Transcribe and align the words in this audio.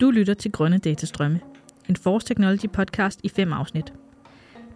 Du 0.00 0.10
lytter 0.10 0.34
til 0.34 0.52
Grønne 0.52 0.78
Datastrømme, 0.78 1.40
en 1.88 1.96
Force 1.96 2.26
Technology 2.26 2.68
podcast 2.72 3.20
i 3.22 3.28
fem 3.28 3.52
afsnit. 3.52 3.92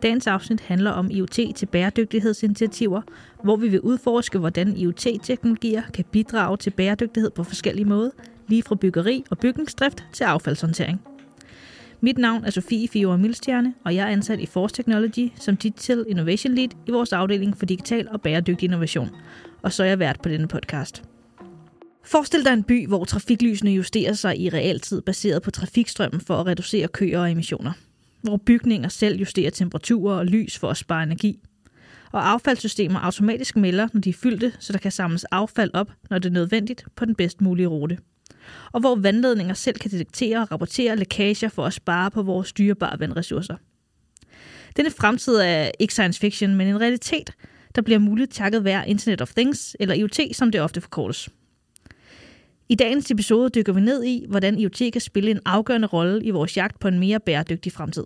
Dagens 0.02 0.26
afsnit 0.26 0.60
handler 0.60 0.90
om 0.90 1.10
IoT 1.10 1.38
til 1.56 1.66
bæredygtighedsinitiativer, 1.66 3.02
hvor 3.42 3.56
vi 3.56 3.68
vil 3.68 3.80
udforske, 3.80 4.38
hvordan 4.38 4.76
IoT-teknologier 4.76 5.82
kan 5.94 6.04
bidrage 6.12 6.56
til 6.56 6.70
bæredygtighed 6.70 7.30
på 7.30 7.44
forskellige 7.44 7.84
måder, 7.84 8.10
lige 8.48 8.62
fra 8.62 8.74
byggeri 8.74 9.24
og 9.30 9.38
bygningsdrift 9.38 10.04
til 10.12 10.24
affaldshåndtering. 10.24 11.00
Mit 12.00 12.18
navn 12.18 12.44
er 12.44 12.50
Sofie 12.50 12.88
Fiore 12.88 13.18
Milstjerne, 13.18 13.74
og 13.84 13.94
jeg 13.94 14.02
er 14.08 14.12
ansat 14.12 14.40
i 14.40 14.46
Force 14.46 14.74
Technology 14.74 15.32
som 15.34 15.56
Digital 15.56 16.04
Innovation 16.08 16.54
Lead 16.54 16.70
i 16.86 16.90
vores 16.90 17.12
afdeling 17.12 17.56
for 17.56 17.66
digital 17.66 18.08
og 18.10 18.20
bæredygtig 18.20 18.66
innovation. 18.66 19.10
Og 19.62 19.72
så 19.72 19.82
er 19.82 19.88
jeg 19.88 19.98
vært 19.98 20.20
på 20.22 20.28
denne 20.28 20.48
podcast. 20.48 21.02
Forestil 22.04 22.44
dig 22.44 22.52
en 22.52 22.62
by, 22.62 22.86
hvor 22.86 23.04
trafiklysene 23.04 23.70
justerer 23.70 24.12
sig 24.12 24.40
i 24.40 24.48
realtid 24.48 25.00
baseret 25.00 25.42
på 25.42 25.50
trafikstrømmen 25.50 26.20
for 26.20 26.34
at 26.36 26.46
reducere 26.46 26.88
køer 26.88 27.20
og 27.20 27.30
emissioner. 27.30 27.72
Hvor 28.22 28.36
bygninger 28.36 28.88
selv 28.88 29.18
justerer 29.18 29.50
temperaturer 29.50 30.18
og 30.18 30.26
lys 30.26 30.58
for 30.58 30.70
at 30.70 30.76
spare 30.76 31.02
energi. 31.02 31.40
Og 32.12 32.30
affaldssystemer 32.30 33.00
automatisk 33.00 33.56
melder, 33.56 33.88
når 33.92 34.00
de 34.00 34.08
er 34.08 34.14
fyldte, 34.14 34.52
så 34.60 34.72
der 34.72 34.78
kan 34.78 34.92
samles 34.92 35.24
affald 35.24 35.70
op, 35.74 35.92
når 36.10 36.18
det 36.18 36.28
er 36.28 36.32
nødvendigt, 36.32 36.84
på 36.96 37.04
den 37.04 37.14
bedst 37.14 37.40
mulige 37.40 37.66
rute. 37.66 37.98
Og 38.72 38.80
hvor 38.80 38.96
vandledninger 38.96 39.54
selv 39.54 39.78
kan 39.78 39.90
detektere 39.90 40.38
og 40.38 40.52
rapportere 40.52 40.96
lækager 40.96 41.48
for 41.48 41.66
at 41.66 41.72
spare 41.72 42.10
på 42.10 42.22
vores 42.22 42.52
dyrebare 42.52 43.00
vandressourcer. 43.00 43.56
Denne 44.76 44.90
fremtid 44.90 45.34
er 45.34 45.70
ikke 45.78 45.92
science 45.92 46.20
fiction, 46.20 46.54
men 46.54 46.68
en 46.68 46.80
realitet, 46.80 47.32
der 47.74 47.82
bliver 47.82 47.98
muligt 47.98 48.32
takket 48.32 48.64
være 48.64 48.88
Internet 48.88 49.20
of 49.20 49.32
Things, 49.32 49.76
eller 49.80 49.94
IoT, 49.94 50.20
som 50.32 50.50
det 50.50 50.60
ofte 50.60 50.80
forkortes. 50.80 51.28
I 52.70 52.74
dagens 52.74 53.10
episode 53.10 53.50
dykker 53.50 53.72
vi 53.72 53.80
ned 53.80 54.04
i, 54.04 54.24
hvordan 54.28 54.58
IoT 54.58 54.82
kan 54.92 55.00
spille 55.00 55.30
en 55.30 55.40
afgørende 55.44 55.88
rolle 55.88 56.24
i 56.24 56.30
vores 56.30 56.56
jagt 56.56 56.80
på 56.80 56.88
en 56.88 56.98
mere 56.98 57.20
bæredygtig 57.20 57.72
fremtid. 57.72 58.04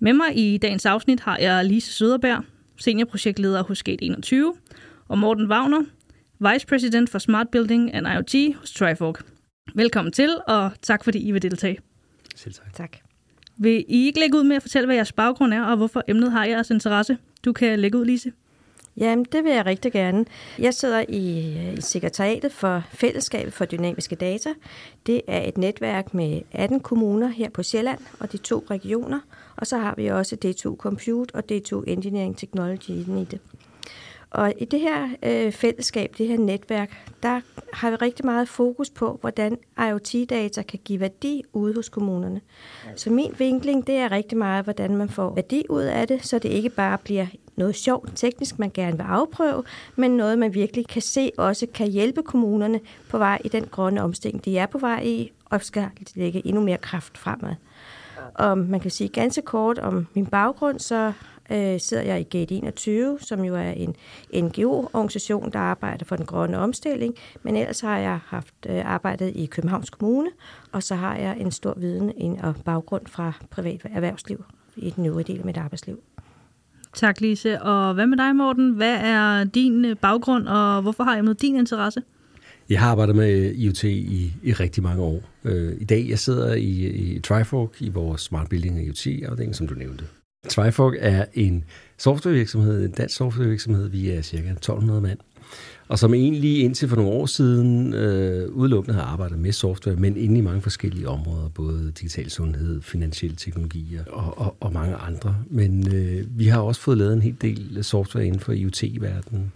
Med 0.00 0.12
mig 0.12 0.36
i 0.36 0.58
dagens 0.58 0.86
afsnit 0.86 1.20
har 1.20 1.38
jeg 1.38 1.64
Lise 1.64 1.92
Søderberg, 1.92 2.44
seniorprojektleder 2.76 3.62
hos 3.62 3.82
Gate 3.82 4.04
21, 4.04 4.54
og 5.08 5.18
Morten 5.18 5.50
Wagner, 5.50 5.82
Vice 6.38 6.66
President 6.66 7.10
for 7.10 7.18
Smart 7.18 7.48
Building 7.48 7.94
and 7.94 8.06
IoT 8.06 8.56
hos 8.56 8.72
Trifork. 8.72 9.24
Velkommen 9.74 10.12
til, 10.12 10.36
og 10.46 10.70
tak 10.82 11.04
fordi 11.04 11.18
I 11.18 11.32
vil 11.32 11.42
deltage. 11.42 11.78
Selv 12.36 12.54
tak. 12.54 12.74
Tak. 12.74 12.96
Vil 13.56 13.84
I 13.88 14.06
ikke 14.06 14.20
lægge 14.20 14.38
ud 14.38 14.44
med 14.44 14.56
at 14.56 14.62
fortælle, 14.62 14.86
hvad 14.86 14.96
jeres 14.96 15.12
baggrund 15.12 15.54
er, 15.54 15.62
og 15.62 15.76
hvorfor 15.76 16.02
emnet 16.08 16.32
har 16.32 16.44
jeres 16.44 16.70
interesse? 16.70 17.18
Du 17.44 17.52
kan 17.52 17.78
lægge 17.78 17.98
ud, 17.98 18.04
Lise. 18.04 18.32
Jamen, 18.96 19.24
det 19.32 19.44
vil 19.44 19.52
jeg 19.52 19.66
rigtig 19.66 19.92
gerne. 19.92 20.24
Jeg 20.58 20.74
sidder 20.74 21.04
i, 21.08 21.56
øh, 21.58 21.78
i 21.78 21.80
sekretariatet 21.80 22.52
for 22.52 22.82
Fællesskabet 22.92 23.52
for 23.52 23.64
Dynamiske 23.64 24.16
Data. 24.16 24.54
Det 25.06 25.22
er 25.26 25.48
et 25.48 25.58
netværk 25.58 26.14
med 26.14 26.42
18 26.52 26.80
kommuner 26.80 27.28
her 27.28 27.50
på 27.50 27.62
Sjælland 27.62 27.98
og 28.20 28.32
de 28.32 28.36
to 28.36 28.64
regioner. 28.70 29.20
Og 29.56 29.66
så 29.66 29.78
har 29.78 29.94
vi 29.96 30.06
også 30.06 30.36
D2 30.44 30.76
Compute 30.76 31.34
og 31.34 31.42
D2 31.52 31.84
Engineering 31.86 32.36
Technology 32.36 32.90
i 32.90 33.26
det. 33.30 33.40
Og 34.34 34.52
i 34.58 34.64
det 34.64 34.80
her 34.80 35.08
øh, 35.22 35.52
fællesskab, 35.52 36.14
det 36.18 36.26
her 36.26 36.38
netværk, 36.38 37.12
der 37.22 37.40
har 37.72 37.90
vi 37.90 37.96
rigtig 37.96 38.26
meget 38.26 38.48
fokus 38.48 38.90
på, 38.90 39.18
hvordan 39.20 39.58
IoT-data 39.78 40.62
kan 40.62 40.78
give 40.84 41.00
værdi 41.00 41.42
ude 41.52 41.74
hos 41.74 41.88
kommunerne. 41.88 42.40
Så 42.96 43.10
min 43.10 43.34
vinkling, 43.38 43.86
det 43.86 43.94
er 43.94 44.12
rigtig 44.12 44.38
meget, 44.38 44.64
hvordan 44.64 44.96
man 44.96 45.08
får 45.08 45.34
værdi 45.34 45.62
ud 45.70 45.82
af 45.82 46.08
det, 46.08 46.26
så 46.26 46.38
det 46.38 46.48
ikke 46.48 46.68
bare 46.68 46.98
bliver 46.98 47.26
noget 47.56 47.74
sjovt 47.74 48.10
teknisk, 48.14 48.58
man 48.58 48.70
gerne 48.74 48.96
vil 48.96 49.04
afprøve, 49.04 49.64
men 49.96 50.10
noget, 50.10 50.38
man 50.38 50.54
virkelig 50.54 50.86
kan 50.86 51.02
se 51.02 51.30
også 51.38 51.66
kan 51.74 51.88
hjælpe 51.88 52.22
kommunerne 52.22 52.80
på 53.08 53.18
vej 53.18 53.38
i 53.44 53.48
den 53.48 53.64
grønne 53.64 54.02
omstilling, 54.02 54.44
de 54.44 54.58
er 54.58 54.66
på 54.66 54.78
vej 54.78 55.02
i, 55.02 55.32
og 55.44 55.62
skal 55.62 55.88
lægge 56.14 56.46
endnu 56.46 56.62
mere 56.62 56.78
kraft 56.78 57.18
fremad 57.18 57.54
om, 58.34 58.58
man 58.58 58.80
kan 58.80 58.90
sige 58.90 59.08
ganske 59.08 59.42
kort 59.42 59.78
om 59.78 60.06
min 60.14 60.26
baggrund, 60.26 60.78
så 60.78 61.12
øh, 61.50 61.80
sidder 61.80 62.02
jeg 62.02 62.20
i 62.20 62.38
Gate 62.38 62.54
21, 62.54 63.18
som 63.20 63.44
jo 63.44 63.54
er 63.54 63.70
en 63.70 63.96
NGO-organisation, 64.34 65.52
der 65.52 65.58
arbejder 65.58 66.04
for 66.04 66.16
den 66.16 66.26
grønne 66.26 66.58
omstilling. 66.58 67.14
Men 67.42 67.56
ellers 67.56 67.80
har 67.80 67.98
jeg 67.98 68.18
haft 68.26 68.54
øh, 68.68 68.92
arbejdet 68.92 69.32
i 69.36 69.46
Københavns 69.46 69.90
Kommune, 69.90 70.30
og 70.72 70.82
så 70.82 70.94
har 70.94 71.16
jeg 71.16 71.36
en 71.40 71.50
stor 71.50 71.74
viden 71.76 72.12
ind 72.16 72.40
og 72.40 72.54
baggrund 72.64 73.06
fra 73.06 73.32
privat 73.50 73.86
erhvervsliv 73.94 74.44
i 74.76 74.90
den 74.90 75.06
øvrige 75.06 75.32
del 75.32 75.38
af 75.38 75.44
mit 75.44 75.56
arbejdsliv. 75.56 76.02
Tak, 76.92 77.20
Lise. 77.20 77.62
Og 77.62 77.94
hvad 77.94 78.06
med 78.06 78.18
dig, 78.18 78.36
Morten? 78.36 78.70
Hvad 78.70 78.96
er 79.00 79.44
din 79.44 79.84
øh, 79.84 79.96
baggrund, 79.96 80.48
og 80.48 80.82
hvorfor 80.82 81.04
har 81.04 81.14
jeg 81.14 81.24
med 81.24 81.34
din 81.34 81.56
interesse? 81.56 82.02
Jeg 82.68 82.80
har 82.80 82.90
arbejdet 82.90 83.16
med 83.16 83.54
IoT 83.54 83.84
i, 83.84 84.32
i 84.42 84.52
rigtig 84.52 84.82
mange 84.82 85.02
år. 85.02 85.22
Øh, 85.44 85.76
I 85.80 85.84
dag 85.84 86.06
jeg 86.08 86.18
sidder 86.18 86.54
i, 86.54 86.86
i 86.86 87.20
Trifork 87.20 87.82
i 87.82 87.88
vores 87.88 88.20
Smart 88.20 88.48
Building 88.48 88.86
IoT-afdeling, 88.86 89.54
som 89.56 89.68
du 89.68 89.74
nævnte. 89.74 90.04
Trifork 90.48 90.94
er 90.98 91.24
en 91.34 91.64
softwarevirksomhed, 91.98 92.84
en 92.84 92.90
dansk 92.90 93.16
softwarevirksomhed. 93.16 93.88
Vi 93.88 94.10
er 94.10 94.22
cirka 94.22 94.50
1200 94.50 95.00
mand. 95.00 95.18
Og 95.88 95.98
som 95.98 96.14
egentlig 96.14 96.60
indtil 96.60 96.88
for 96.88 96.96
nogle 96.96 97.10
år 97.10 97.26
siden 97.26 97.94
øh, 97.94 98.50
udelukkende 98.50 98.94
har 98.94 99.02
arbejdet 99.02 99.38
med 99.38 99.52
software, 99.52 99.96
men 99.96 100.16
inde 100.16 100.38
i 100.38 100.40
mange 100.40 100.60
forskellige 100.60 101.08
områder, 101.08 101.48
både 101.48 101.92
digital 102.00 102.30
sundhed, 102.30 102.82
finansielle 102.82 103.36
teknologier 103.36 104.04
og, 104.04 104.38
og, 104.38 104.56
og 104.60 104.72
mange 104.72 104.94
andre. 104.94 105.36
Men 105.50 105.94
øh, 105.94 106.24
vi 106.38 106.46
har 106.46 106.60
også 106.60 106.80
fået 106.80 106.98
lavet 106.98 107.12
en 107.12 107.22
hel 107.22 107.36
del 107.40 107.84
software 107.84 108.26
inden 108.26 108.40
for 108.40 108.52
IoT-verdenen. 108.52 109.52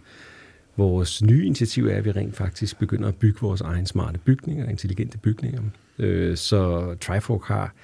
Vores 0.78 1.22
nye 1.22 1.46
initiativ 1.46 1.86
er, 1.86 1.96
at 1.96 2.04
vi 2.04 2.10
rent 2.10 2.36
faktisk 2.36 2.78
begynder 2.78 3.08
at 3.08 3.16
bygge 3.16 3.40
vores 3.40 3.60
egen 3.60 3.86
smarte 3.86 4.18
bygninger, 4.18 4.68
intelligente 4.68 5.18
bygninger. 5.18 5.62
Øh, 5.98 6.36
så 6.36 6.94
Trifork 7.00 7.44
har 7.44 7.74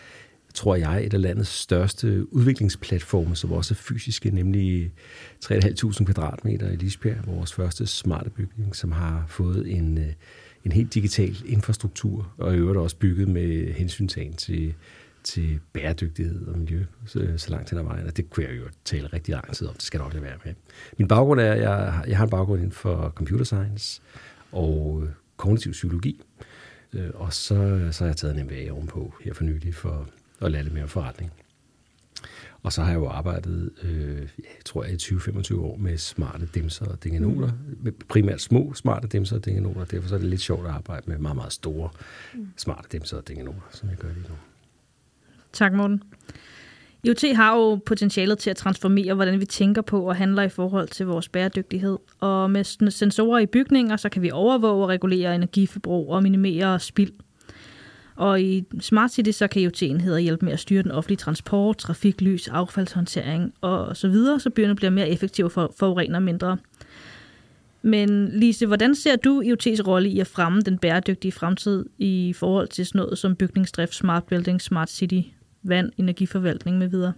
tror 0.54 0.76
jeg, 0.76 1.04
et 1.04 1.14
af 1.14 1.22
landets 1.22 1.50
største 1.50 2.34
udviklingsplatforme, 2.34 3.36
som 3.36 3.52
også 3.52 3.74
er 3.74 3.76
fysiske, 3.76 4.30
nemlig 4.30 4.92
3.500 5.44 6.04
kvadratmeter 6.04 6.70
i 6.70 6.76
Lisbjerg, 6.76 7.26
vores 7.26 7.52
første 7.52 7.86
smarte 7.86 8.30
bygning, 8.30 8.76
som 8.76 8.92
har 8.92 9.24
fået 9.28 9.76
en, 9.76 9.98
øh, 9.98 10.12
en 10.64 10.72
helt 10.72 10.94
digital 10.94 11.36
infrastruktur, 11.46 12.32
og 12.38 12.54
i 12.54 12.58
øvrigt 12.58 12.78
også 12.78 12.96
bygget 12.96 13.28
med 13.28 13.72
hensyntagen 13.72 14.32
til, 14.32 14.74
til 15.24 15.60
bæredygtighed 15.72 16.46
og 16.46 16.58
miljø 16.58 16.84
så, 17.06 17.34
så 17.36 17.50
langt 17.50 17.70
hen 17.70 17.78
ad 17.78 17.84
vejen. 17.84 18.06
Og 18.06 18.16
det 18.16 18.30
kunne 18.30 18.46
jeg 18.46 18.56
jo 18.56 18.62
tale 18.84 19.06
rigtig 19.06 19.32
lang 19.32 19.54
tid 19.54 19.66
om, 19.66 19.74
det 19.74 19.82
skal 19.82 19.98
nok 19.98 20.12
lade 20.12 20.24
være 20.24 20.38
med. 20.44 20.54
Min 20.98 21.08
baggrund 21.08 21.40
er, 21.40 21.52
at 21.52 21.60
jeg, 21.60 22.04
jeg 22.06 22.16
har 22.16 22.24
en 22.24 22.30
baggrund 22.30 22.60
inden 22.60 22.72
for 22.72 23.12
computer 23.14 23.44
science 23.44 24.02
og 24.52 25.08
kognitiv 25.36 25.72
psykologi, 25.72 26.22
øh, 26.92 27.10
og 27.14 27.32
så, 27.32 27.88
så 27.92 28.04
har 28.04 28.08
jeg 28.08 28.16
taget 28.16 28.36
en 28.36 28.44
MBA 28.46 28.72
ovenpå 28.72 29.14
her 29.24 29.34
for 29.34 29.44
nylig 29.44 29.74
for 29.74 30.08
og 30.40 30.50
lade 30.50 30.64
det 30.64 30.72
mere 30.72 30.88
forretning. 30.88 31.32
Og 32.62 32.72
så 32.72 32.82
har 32.82 32.90
jeg 32.90 32.98
jo 32.98 33.08
arbejdet, 33.08 33.70
øh, 33.82 34.28
jeg 34.38 34.64
tror 34.64 34.84
jeg, 34.84 34.92
i 34.92 34.96
20-25 34.96 35.58
år 35.58 35.76
med 35.76 35.98
smarte 35.98 36.48
dimser 36.54 36.86
og 36.86 37.04
dingenoler. 37.04 37.52
Mm. 37.82 37.94
Primært 38.08 38.40
små 38.40 38.74
smarte 38.74 39.08
dimser 39.08 39.36
og 39.36 39.44
dingenoler. 39.44 39.84
Derfor 39.84 40.08
så 40.08 40.14
er 40.14 40.18
det 40.18 40.28
lidt 40.28 40.40
sjovt 40.40 40.66
at 40.66 40.72
arbejde 40.72 41.10
med 41.10 41.18
meget, 41.18 41.36
meget 41.36 41.52
store 41.52 41.90
mm. 42.34 42.48
smarte 42.56 42.88
dimser 42.92 43.16
og 43.16 43.28
dingenoler, 43.28 43.68
som 43.70 43.88
jeg 43.88 43.96
gør 43.96 44.08
lige 44.08 44.26
nu. 44.28 44.34
Tak, 45.54 45.72
Morten. 45.72 46.02
IoT 47.04 47.24
har 47.34 47.56
jo 47.56 47.74
potentialet 47.86 48.38
til 48.38 48.50
at 48.50 48.56
transformere, 48.56 49.14
hvordan 49.14 49.40
vi 49.40 49.46
tænker 49.46 49.82
på 49.82 50.08
og 50.08 50.16
handler 50.16 50.42
i 50.42 50.48
forhold 50.48 50.88
til 50.88 51.06
vores 51.06 51.28
bæredygtighed. 51.28 51.98
Og 52.20 52.50
med 52.50 52.90
sensorer 52.90 53.38
i 53.38 53.46
bygninger, 53.46 53.96
så 53.96 54.08
kan 54.08 54.22
vi 54.22 54.30
overvåge 54.30 54.82
og 54.82 54.88
regulere 54.88 55.34
energiforbrug 55.34 56.10
og 56.10 56.22
minimere 56.22 56.80
spild. 56.80 57.12
Og 58.16 58.42
i 58.42 58.64
Smart 58.80 59.12
City, 59.12 59.30
så 59.30 59.46
kan 59.46 59.62
IoT-enheder 59.62 60.18
hjælpe 60.18 60.44
med 60.44 60.52
at 60.52 60.60
styre 60.60 60.82
den 60.82 60.90
offentlige 60.90 61.16
transport, 61.16 61.76
trafik, 61.76 62.20
lys, 62.20 62.48
affaldshåndtering 62.48 63.54
og 63.60 63.96
så 63.96 64.08
videre, 64.08 64.40
så 64.40 64.50
byerne 64.50 64.74
bliver 64.74 64.90
mere 64.90 65.08
effektive 65.08 65.50
for 65.50 65.74
forurener 65.78 66.18
mindre. 66.18 66.58
Men 67.82 68.28
Lise, 68.28 68.66
hvordan 68.66 68.94
ser 68.94 69.16
du 69.16 69.42
IoT's 69.42 69.82
rolle 69.86 70.08
i 70.08 70.20
at 70.20 70.26
fremme 70.26 70.60
den 70.60 70.78
bæredygtige 70.78 71.32
fremtid 71.32 71.84
i 71.98 72.32
forhold 72.36 72.68
til 72.68 72.86
sådan 72.86 72.98
noget 72.98 73.18
som 73.18 73.36
bygningsdrift, 73.36 73.94
smart 73.94 74.24
building, 74.24 74.60
smart 74.60 74.90
city, 74.90 75.20
vand, 75.64 75.92
energiforvaltning 75.98 76.78
med 76.78 76.88
videre? 76.88 77.12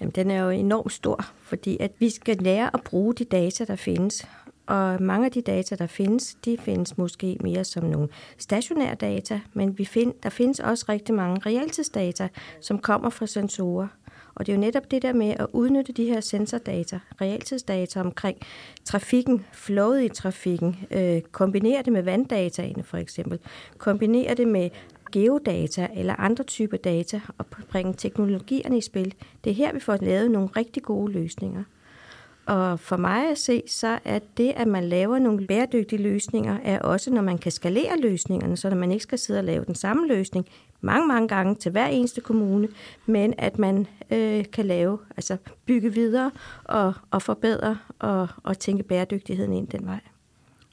Jamen, 0.00 0.12
den 0.12 0.30
er 0.30 0.42
jo 0.42 0.50
enormt 0.50 0.92
stor, 0.92 1.26
fordi 1.42 1.76
at 1.80 1.92
vi 1.98 2.10
skal 2.10 2.36
lære 2.36 2.70
at 2.74 2.80
bruge 2.82 3.14
de 3.14 3.24
data, 3.24 3.64
der 3.64 3.76
findes. 3.76 4.28
Og 4.66 5.02
mange 5.02 5.26
af 5.26 5.32
de 5.32 5.42
data, 5.42 5.74
der 5.74 5.86
findes, 5.86 6.36
de 6.44 6.58
findes 6.58 6.98
måske 6.98 7.38
mere 7.40 7.64
som 7.64 7.84
nogle 7.84 8.08
stationære 8.38 8.94
data, 8.94 9.40
men 9.52 9.78
vi 9.78 9.84
find, 9.84 10.12
der 10.22 10.30
findes 10.30 10.60
også 10.60 10.84
rigtig 10.88 11.14
mange 11.14 11.40
realtidsdata, 11.46 12.28
som 12.60 12.78
kommer 12.78 13.10
fra 13.10 13.26
sensorer. 13.26 13.88
Og 14.34 14.46
det 14.46 14.52
er 14.52 14.56
jo 14.56 14.60
netop 14.60 14.90
det 14.90 15.02
der 15.02 15.12
med 15.12 15.34
at 15.38 15.46
udnytte 15.52 15.92
de 15.92 16.04
her 16.04 16.20
sensordata, 16.20 17.00
realtidsdata 17.20 18.00
omkring 18.00 18.38
trafikken, 18.84 19.44
flowet 19.52 20.04
i 20.04 20.08
trafikken, 20.08 20.76
øh, 20.90 21.20
kombinere 21.20 21.82
det 21.82 21.92
med 21.92 22.02
vanddataene 22.02 22.82
for 22.82 22.96
eksempel, 22.96 23.38
kombinere 23.78 24.34
det 24.34 24.48
med 24.48 24.70
geodata 25.12 25.88
eller 25.94 26.14
andre 26.20 26.44
typer 26.44 26.76
data 26.76 27.20
og 27.38 27.46
bringe 27.46 27.94
teknologierne 27.96 28.78
i 28.78 28.80
spil. 28.80 29.14
Det 29.44 29.50
er 29.50 29.54
her, 29.54 29.72
vi 29.72 29.80
får 29.80 29.98
lavet 30.02 30.30
nogle 30.30 30.48
rigtig 30.56 30.82
gode 30.82 31.12
løsninger. 31.12 31.62
Og 32.46 32.80
for 32.80 32.96
mig 32.96 33.30
at 33.30 33.38
se, 33.38 33.62
så 33.66 33.98
er 34.04 34.18
det, 34.36 34.52
at 34.56 34.68
man 34.68 34.84
laver 34.84 35.18
nogle 35.18 35.46
bæredygtige 35.46 36.02
løsninger, 36.02 36.58
er 36.62 36.78
også, 36.78 37.10
når 37.10 37.22
man 37.22 37.38
kan 37.38 37.52
skalere 37.52 38.00
løsningerne, 38.00 38.56
så 38.56 38.70
man 38.70 38.92
ikke 38.92 39.02
skal 39.02 39.18
sidde 39.18 39.40
og 39.40 39.44
lave 39.44 39.64
den 39.64 39.74
samme 39.74 40.08
løsning 40.08 40.46
mange, 40.80 41.08
mange 41.08 41.28
gange 41.28 41.54
til 41.54 41.72
hver 41.72 41.86
eneste 41.86 42.20
kommune, 42.20 42.68
men 43.06 43.34
at 43.38 43.58
man 43.58 43.86
øh, 44.10 44.44
kan 44.52 44.66
lave, 44.66 44.98
altså 45.16 45.36
bygge 45.66 45.92
videre 45.92 46.30
og, 46.64 46.92
og 47.10 47.22
forbedre 47.22 47.78
og, 47.98 48.28
og 48.42 48.58
tænke 48.58 48.82
bæredygtigheden 48.82 49.52
ind 49.52 49.68
den 49.68 49.86
vej. 49.86 50.00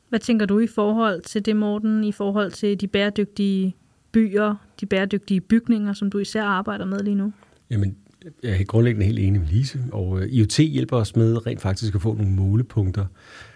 Hvad 0.10 0.19
tænker 0.19 0.45
du 0.45 0.60
i 0.60 0.68
forhold 0.68 1.22
til 1.22 1.45
det, 1.45 1.56
Morten, 1.56 2.04
i 2.04 2.12
forhold 2.12 2.51
til 2.51 2.81
de 2.81 2.88
bæredygtige 2.88 3.75
byer, 4.12 4.56
de 4.80 4.86
bæredygtige 4.86 5.42
bygninger, 5.42 5.94
som 5.94 6.10
du 6.10 6.18
især 6.18 6.44
arbejder 6.44 6.86
med 6.86 7.00
lige 7.00 7.16
nu? 7.16 7.34
Jamen, 7.69 7.96
jeg 8.44 8.60
er 8.60 8.63
grundlæggende 8.63 9.06
helt 9.06 9.19
enig 9.19 9.42
med 9.42 9.50
Lise, 9.50 9.80
og 9.92 10.22
øh, 10.22 10.28
IoT 10.30 10.58
hjælper 10.58 10.98
os 10.98 11.16
med 11.16 11.48
rent 11.48 11.62
faktisk 11.62 11.96
at 11.96 12.02
få 12.02 12.13
nogle 12.13 12.31
målepunkter, 12.31 13.06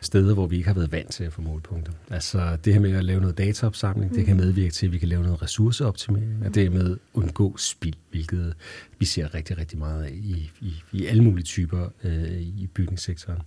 steder, 0.02 0.34
hvor 0.34 0.48
vi 0.48 0.56
ikke 0.56 0.68
har 0.68 0.74
været 0.74 0.92
vant 0.92 1.12
til 1.12 1.24
at 1.24 1.34
få 1.34 1.42
målepunkter. 1.42 1.92
Altså 2.10 2.57
det 2.66 2.74
her 2.74 2.80
med 2.80 2.96
at 2.96 3.04
lave 3.04 3.22
noget 3.22 3.38
dataopsamling, 3.38 4.12
mm. 4.12 4.18
det 4.18 4.25
kan 4.25 4.38
medvirke 4.38 4.72
til, 4.72 4.86
at 4.86 4.92
vi 4.92 4.98
kan 4.98 5.07
lave 5.07 5.24
noget 5.24 5.42
ressourceoptimering, 5.42 6.46
og 6.46 6.56
dermed 6.56 6.98
undgå 7.13 7.57
spild, 7.57 7.96
hvilket 8.12 8.54
vi 9.00 9.06
ser 9.06 9.36
rigtig, 9.36 9.57
rigtig 9.57 9.80
meget 9.80 10.04
af 10.04 10.12
i, 10.12 10.52
i, 10.62 10.74
i 10.92 11.06
alle 11.06 11.24
mulige 11.24 11.46
typer 11.46 11.90
øh, 12.04 12.42
i 12.42 12.69
bygningssektoren. 12.74 13.42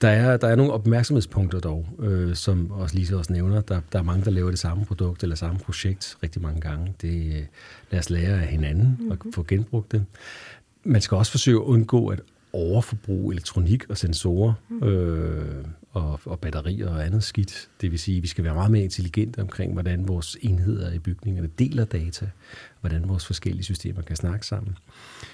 Der 0.00 0.08
er, 0.08 0.36
der 0.36 0.48
er 0.48 0.56
nogle 0.56 0.72
opmærksomhedspunkter 0.72 1.60
dog, 1.60 1.86
øh, 1.98 2.34
som 2.34 2.70
også 2.70 2.96
Lise 2.96 3.16
også 3.16 3.32
nævner. 3.32 3.60
Der, 3.60 3.80
der 3.92 3.98
er 3.98 4.02
mange, 4.02 4.24
der 4.24 4.30
laver 4.30 4.50
det 4.50 4.58
samme 4.58 4.84
produkt 4.84 5.22
eller 5.22 5.36
samme 5.36 5.58
projekt 5.58 6.16
rigtig 6.22 6.42
mange 6.42 6.60
gange. 6.60 6.94
Det, 7.02 7.36
øh, 7.36 7.42
lad 7.90 7.98
os 8.00 8.10
lære 8.10 8.42
af 8.42 8.48
hinanden 8.48 8.96
mm-hmm. 8.98 9.10
og 9.10 9.16
mhm. 9.24 9.32
få 9.32 9.44
genbrugt 9.48 9.92
det. 9.92 10.04
Man 10.84 11.00
skal 11.00 11.16
også 11.16 11.30
forsøge 11.30 11.56
at 11.56 11.64
undgå 11.64 12.08
at 12.08 12.20
overforbruge 12.52 13.34
elektronik 13.34 13.90
og 13.90 13.98
sensorer. 13.98 14.52
Mm. 14.68 14.82
Øh, 14.82 15.64
og, 15.98 16.20
og 16.24 16.40
batterier 16.40 16.88
og 16.88 17.06
andet 17.06 17.24
skidt. 17.24 17.68
Det 17.80 17.90
vil 17.90 17.98
sige, 17.98 18.16
at 18.16 18.22
vi 18.22 18.28
skal 18.28 18.44
være 18.44 18.54
meget 18.54 18.70
mere 18.70 18.82
intelligente 18.82 19.40
omkring, 19.40 19.72
hvordan 19.72 20.08
vores 20.08 20.36
enheder 20.40 20.92
i 20.92 20.98
bygningerne 20.98 21.48
deler 21.58 21.84
data, 21.84 22.30
hvordan 22.80 23.08
vores 23.08 23.26
forskellige 23.26 23.64
systemer 23.64 24.02
kan 24.02 24.16
snakke 24.16 24.46
sammen. 24.46 24.78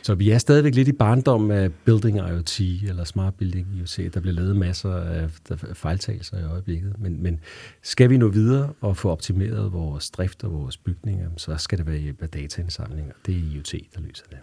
Så 0.02 0.14
vi 0.14 0.30
er 0.30 0.38
stadigvæk 0.38 0.74
lidt 0.74 0.88
i 0.88 0.92
barndom 0.92 1.50
af 1.50 1.72
Building 1.72 2.16
IoT 2.16 2.60
eller 2.60 3.04
Smart 3.04 3.34
Building 3.34 3.68
IoT. 3.76 4.14
Der 4.14 4.20
bliver 4.20 4.34
lavet 4.34 4.56
masser 4.56 4.94
af 4.94 5.30
fejltagelser 5.74 6.38
i 6.38 6.42
øjeblikket, 6.42 6.94
men, 6.98 7.22
men 7.22 7.40
skal 7.82 8.10
vi 8.10 8.16
nå 8.16 8.28
videre 8.28 8.72
og 8.80 8.96
få 8.96 9.10
optimeret 9.10 9.72
vores 9.72 10.10
drift 10.10 10.44
og 10.44 10.52
vores 10.52 10.76
bygninger, 10.76 11.30
så 11.36 11.56
skal 11.56 11.78
det 11.78 11.86
være 11.86 11.98
hjælp 11.98 12.22
af 12.22 12.28
dataindsamling, 12.28 13.08
og 13.08 13.14
det 13.26 13.34
er 13.34 13.54
IoT, 13.54 13.74
der 13.94 14.00
løser 14.00 14.24
det. 14.30 14.38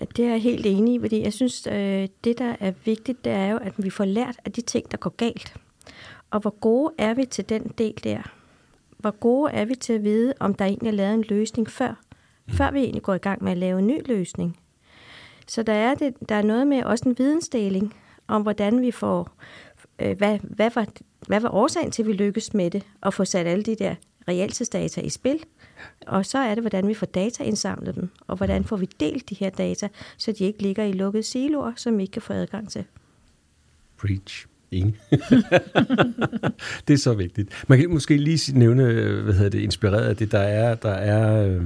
Øh, 0.00 0.06
det 0.16 0.24
er 0.24 0.30
jeg 0.30 0.42
helt 0.42 0.66
enig 0.66 0.94
i, 0.94 1.00
fordi 1.00 1.22
jeg 1.22 1.32
synes, 1.32 1.66
øh, 1.66 2.08
det 2.24 2.38
der 2.38 2.56
er 2.60 2.72
vigtigt, 2.84 3.24
det 3.24 3.32
er 3.32 3.46
jo, 3.46 3.56
at 3.56 3.72
vi 3.76 3.90
får 3.90 4.04
lært 4.04 4.36
af 4.44 4.52
de 4.52 4.60
ting, 4.60 4.90
der 4.90 4.96
går 4.96 5.10
galt. 5.10 5.54
Og 6.30 6.40
hvor 6.40 6.54
gode 6.60 6.92
er 6.98 7.14
vi 7.14 7.24
til 7.24 7.48
den 7.48 7.72
del 7.78 7.94
der? 8.04 8.22
Hvor 8.98 9.10
gode 9.10 9.52
er 9.52 9.64
vi 9.64 9.74
til 9.74 9.92
at 9.92 10.04
vide, 10.04 10.34
om 10.40 10.54
der 10.54 10.64
egentlig 10.64 10.88
er 10.88 10.94
lavet 10.94 11.14
en 11.14 11.24
løsning 11.28 11.70
før? 11.70 11.94
Før 12.48 12.70
vi 12.70 12.78
egentlig 12.78 13.02
går 13.02 13.14
i 13.14 13.18
gang 13.18 13.44
med 13.44 13.52
at 13.52 13.58
lave 13.58 13.78
en 13.78 13.86
ny 13.86 14.08
løsning. 14.08 14.58
Så 15.46 15.62
der 15.62 15.72
er, 15.72 15.94
det, 15.94 16.14
der 16.28 16.34
er 16.34 16.42
noget 16.42 16.66
med 16.66 16.82
også 16.82 17.08
en 17.08 17.18
vidensdeling 17.18 17.94
om, 18.28 18.42
hvordan 18.42 18.82
vi 18.82 18.90
får, 18.90 19.30
øh, 19.98 20.16
hvad, 20.18 20.38
hvad, 20.42 20.70
var, 20.74 20.86
hvad 21.26 21.40
var 21.40 21.54
årsagen 21.54 21.90
til, 21.90 22.02
at 22.02 22.08
vi 22.08 22.12
lykkedes 22.12 22.54
med 22.54 22.70
det, 22.70 22.86
og 23.00 23.14
få 23.14 23.24
sat 23.24 23.46
alle 23.46 23.64
de 23.64 23.74
der 23.74 23.94
realtidsdata 24.28 25.00
i 25.00 25.08
spil. 25.08 25.38
Og 26.06 26.26
så 26.26 26.38
er 26.38 26.54
det, 26.54 26.62
hvordan 26.62 26.88
vi 26.88 26.94
får 26.94 27.06
data 27.06 27.44
indsamlet 27.44 27.94
dem, 27.94 28.10
og 28.26 28.36
hvordan 28.36 28.64
får 28.64 28.76
vi 28.76 28.88
delt 29.00 29.30
de 29.30 29.34
her 29.34 29.50
data, 29.50 29.88
så 30.16 30.32
de 30.32 30.44
ikke 30.44 30.62
ligger 30.62 30.84
i 30.84 30.92
lukkede 30.92 31.22
siloer, 31.22 31.72
som 31.76 31.98
vi 31.98 32.02
ikke 32.02 32.12
kan 32.12 32.22
få 32.22 32.32
adgang 32.32 32.70
til. 32.70 32.84
Preach. 33.96 34.46
Enig. 34.70 34.96
det 36.88 36.94
er 36.94 36.98
så 36.98 37.14
vigtigt. 37.14 37.64
Man 37.68 37.78
kan 37.78 37.90
måske 37.90 38.16
lige 38.16 38.58
nævne, 38.58 38.84
hvad 39.22 39.34
hedder 39.34 39.50
det, 39.50 39.60
inspireret 39.60 40.04
af 40.04 40.16
det, 40.16 40.32
der 40.32 40.38
er, 40.38 40.74
der 40.74 40.90
er, 40.90 41.48
øh, 41.48 41.62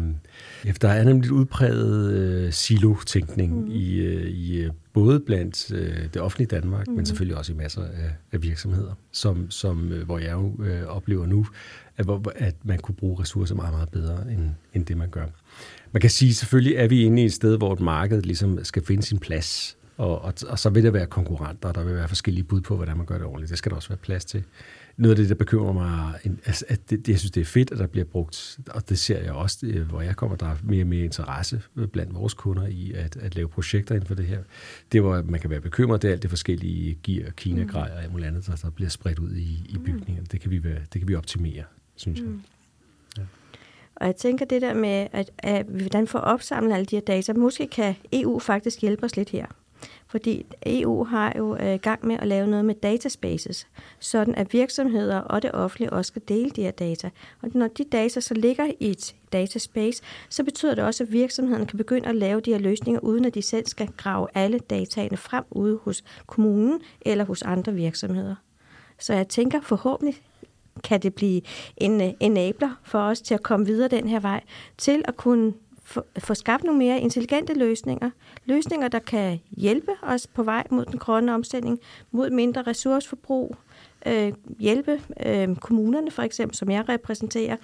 der 0.80 0.88
er 0.88 1.04
nemlig 1.04 1.32
udpræget 1.32 2.12
øh, 2.12 2.52
silo-tænkning 2.52 3.60
mm. 3.60 3.70
i, 3.70 3.94
øh, 3.94 4.30
i 4.30 4.60
øh, 4.60 4.70
både 4.92 5.20
blandt 5.20 5.72
øh, 5.72 5.96
det 6.14 6.22
offentlige 6.22 6.48
Danmark, 6.48 6.88
mm. 6.88 6.94
men 6.94 7.06
selvfølgelig 7.06 7.36
også 7.36 7.52
i 7.52 7.56
masser 7.56 7.82
af, 7.82 8.10
af 8.32 8.42
virksomheder, 8.42 8.94
som, 9.12 9.50
som 9.50 9.92
øh, 9.92 10.04
hvor 10.04 10.18
jeg 10.18 10.32
jo 10.32 10.64
øh, 10.64 10.86
oplever 10.86 11.26
nu, 11.26 11.46
at, 11.96 12.06
at 12.34 12.54
man 12.64 12.78
kunne 12.78 12.94
bruge 12.94 13.20
ressourcer 13.20 13.54
meget, 13.54 13.72
meget 13.72 13.88
bedre, 13.88 14.32
end, 14.32 14.50
end 14.74 14.86
det 14.86 14.96
man 14.96 15.10
gør. 15.10 15.26
Man 15.92 16.00
kan 16.00 16.10
sige, 16.10 16.34
selvfølgelig 16.34 16.76
er 16.76 16.88
vi 16.88 17.02
inde 17.02 17.22
i 17.22 17.24
et 17.24 17.32
sted, 17.32 17.58
hvor 17.58 17.72
et 17.72 17.80
marked 17.80 18.22
ligesom 18.22 18.64
skal 18.64 18.84
finde 18.84 19.02
sin 19.02 19.18
plads, 19.18 19.76
og, 19.96 20.22
og, 20.22 20.34
og 20.48 20.58
så 20.58 20.70
vil 20.70 20.84
der 20.84 20.90
være 20.90 21.06
konkurrenter, 21.06 21.68
og 21.68 21.74
der 21.74 21.84
vil 21.84 21.94
være 21.94 22.08
forskellige 22.08 22.44
bud 22.44 22.60
på, 22.60 22.76
hvordan 22.76 22.96
man 22.96 23.06
gør 23.06 23.18
det 23.18 23.26
ordentligt. 23.26 23.50
Det 23.50 23.58
skal 23.58 23.70
der 23.70 23.76
også 23.76 23.88
være 23.88 23.98
plads 23.98 24.24
til. 24.24 24.44
Noget 24.96 25.10
af 25.10 25.16
det, 25.16 25.28
der 25.28 25.34
bekymrer 25.34 25.72
mig, 25.72 26.14
altså, 26.46 26.64
at 26.68 26.90
det, 26.90 27.08
jeg 27.08 27.18
synes, 27.18 27.30
det 27.30 27.40
er 27.40 27.44
fedt, 27.44 27.70
at 27.70 27.78
der 27.78 27.86
bliver 27.86 28.04
brugt, 28.04 28.58
og 28.70 28.88
det 28.88 28.98
ser 28.98 29.18
jeg 29.18 29.32
også, 29.32 29.58
det, 29.60 29.74
hvor 29.74 30.00
jeg 30.00 30.16
kommer, 30.16 30.36
der 30.36 30.46
er 30.46 30.56
mere 30.62 30.82
og 30.82 30.86
mere 30.86 31.04
interesse 31.04 31.62
blandt 31.92 32.14
vores 32.14 32.34
kunder 32.34 32.66
i 32.66 32.92
at, 32.92 33.16
at 33.16 33.34
lave 33.34 33.48
projekter 33.48 33.94
inden 33.94 34.06
for 34.06 34.14
det 34.14 34.26
her. 34.26 34.38
Det, 34.92 35.00
hvor 35.00 35.22
man 35.22 35.40
kan 35.40 35.50
være 35.50 35.60
bekymret, 35.60 36.02
det 36.02 36.08
er 36.08 36.12
alt 36.12 36.22
det 36.22 36.30
forskellige 36.30 36.98
gear, 37.02 37.30
Kina-grejer 37.30 37.94
og 37.94 38.02
alt 38.02 38.12
muligt 38.12 38.28
andet, 38.28 38.46
der, 38.46 38.56
der 38.56 38.70
bliver 38.70 38.90
spredt 38.90 39.18
ud 39.18 39.32
i, 39.32 39.66
i 39.68 39.78
bygningerne. 39.84 40.26
Det 40.32 40.40
kan 40.40 40.50
vi, 40.50 40.64
være, 40.64 40.78
det 40.92 41.00
kan 41.00 41.08
vi 41.08 41.14
optimere 41.14 41.64
synes 42.02 42.18
jeg. 42.18 42.28
Mm. 42.28 42.42
Ja. 43.18 43.22
Og 43.96 44.06
jeg 44.06 44.16
tænker 44.16 44.44
det 44.44 44.62
der 44.62 44.74
med, 44.74 45.06
at, 45.12 45.30
at 45.38 45.66
hvordan 45.66 46.06
får 46.06 46.18
opsamlet 46.18 46.74
alle 46.74 46.86
de 46.86 46.96
her 46.96 47.00
data, 47.00 47.32
måske 47.32 47.66
kan 47.66 47.94
EU 48.12 48.38
faktisk 48.38 48.80
hjælpe 48.80 49.04
os 49.04 49.16
lidt 49.16 49.30
her. 49.30 49.46
Fordi 50.06 50.46
EU 50.66 51.04
har 51.04 51.32
jo 51.36 51.56
øh, 51.56 51.78
gang 51.80 52.06
med 52.06 52.16
at 52.18 52.26
lave 52.26 52.46
noget 52.46 52.64
med 52.64 52.74
dataspaces, 52.74 53.66
sådan 53.98 54.34
at 54.34 54.52
virksomheder 54.52 55.18
og 55.18 55.42
det 55.42 55.52
offentlige 55.52 55.92
også 55.92 56.08
skal 56.08 56.22
dele 56.28 56.50
de 56.50 56.62
her 56.62 56.70
data. 56.70 57.10
Og 57.42 57.48
når 57.54 57.68
de 57.68 57.84
data 57.84 58.20
så 58.20 58.34
ligger 58.34 58.66
i 58.80 58.90
et 58.90 59.14
dataspace, 59.32 60.02
så 60.28 60.44
betyder 60.44 60.74
det 60.74 60.84
også, 60.84 61.04
at 61.04 61.12
virksomheden 61.12 61.66
kan 61.66 61.76
begynde 61.76 62.08
at 62.08 62.14
lave 62.14 62.40
de 62.40 62.50
her 62.50 62.58
løsninger, 62.58 63.00
uden 63.00 63.24
at 63.24 63.34
de 63.34 63.42
selv 63.42 63.66
skal 63.66 63.88
grave 63.96 64.28
alle 64.34 64.58
dataene 64.58 65.16
frem 65.16 65.44
ude 65.50 65.78
hos 65.82 66.04
kommunen 66.26 66.80
eller 67.00 67.24
hos 67.24 67.42
andre 67.42 67.72
virksomheder. 67.74 68.34
Så 68.98 69.14
jeg 69.14 69.28
tænker 69.28 69.60
forhåbentlig 69.60 70.22
kan 70.84 71.02
det 71.02 71.14
blive 71.14 71.36
øh, 71.36 71.42
en 71.76 72.14
enabler 72.20 72.80
for 72.82 72.98
os 72.98 73.20
til 73.20 73.34
at 73.34 73.42
komme 73.42 73.66
videre 73.66 73.88
den 73.88 74.08
her 74.08 74.20
vej, 74.20 74.40
til 74.78 75.02
at 75.04 75.16
kunne 75.16 75.52
få, 75.84 76.02
få 76.18 76.34
skabt 76.34 76.64
nogle 76.64 76.78
mere 76.78 77.00
intelligente 77.00 77.54
løsninger. 77.54 78.10
Løsninger, 78.44 78.88
der 78.88 78.98
kan 78.98 79.40
hjælpe 79.50 79.92
os 80.02 80.26
på 80.26 80.42
vej 80.42 80.66
mod 80.70 80.84
den 80.84 80.98
grønne 80.98 81.34
omstilling, 81.34 81.78
mod 82.10 82.30
mindre 82.30 82.62
ressourceforbrug, 82.62 83.56
øh, 84.06 84.32
hjælpe 84.58 85.00
øh, 85.26 85.56
kommunerne 85.56 86.10
for 86.10 86.22
eksempel, 86.22 86.56
som 86.56 86.70
jeg 86.70 86.88
repræsenterer. 86.88 87.56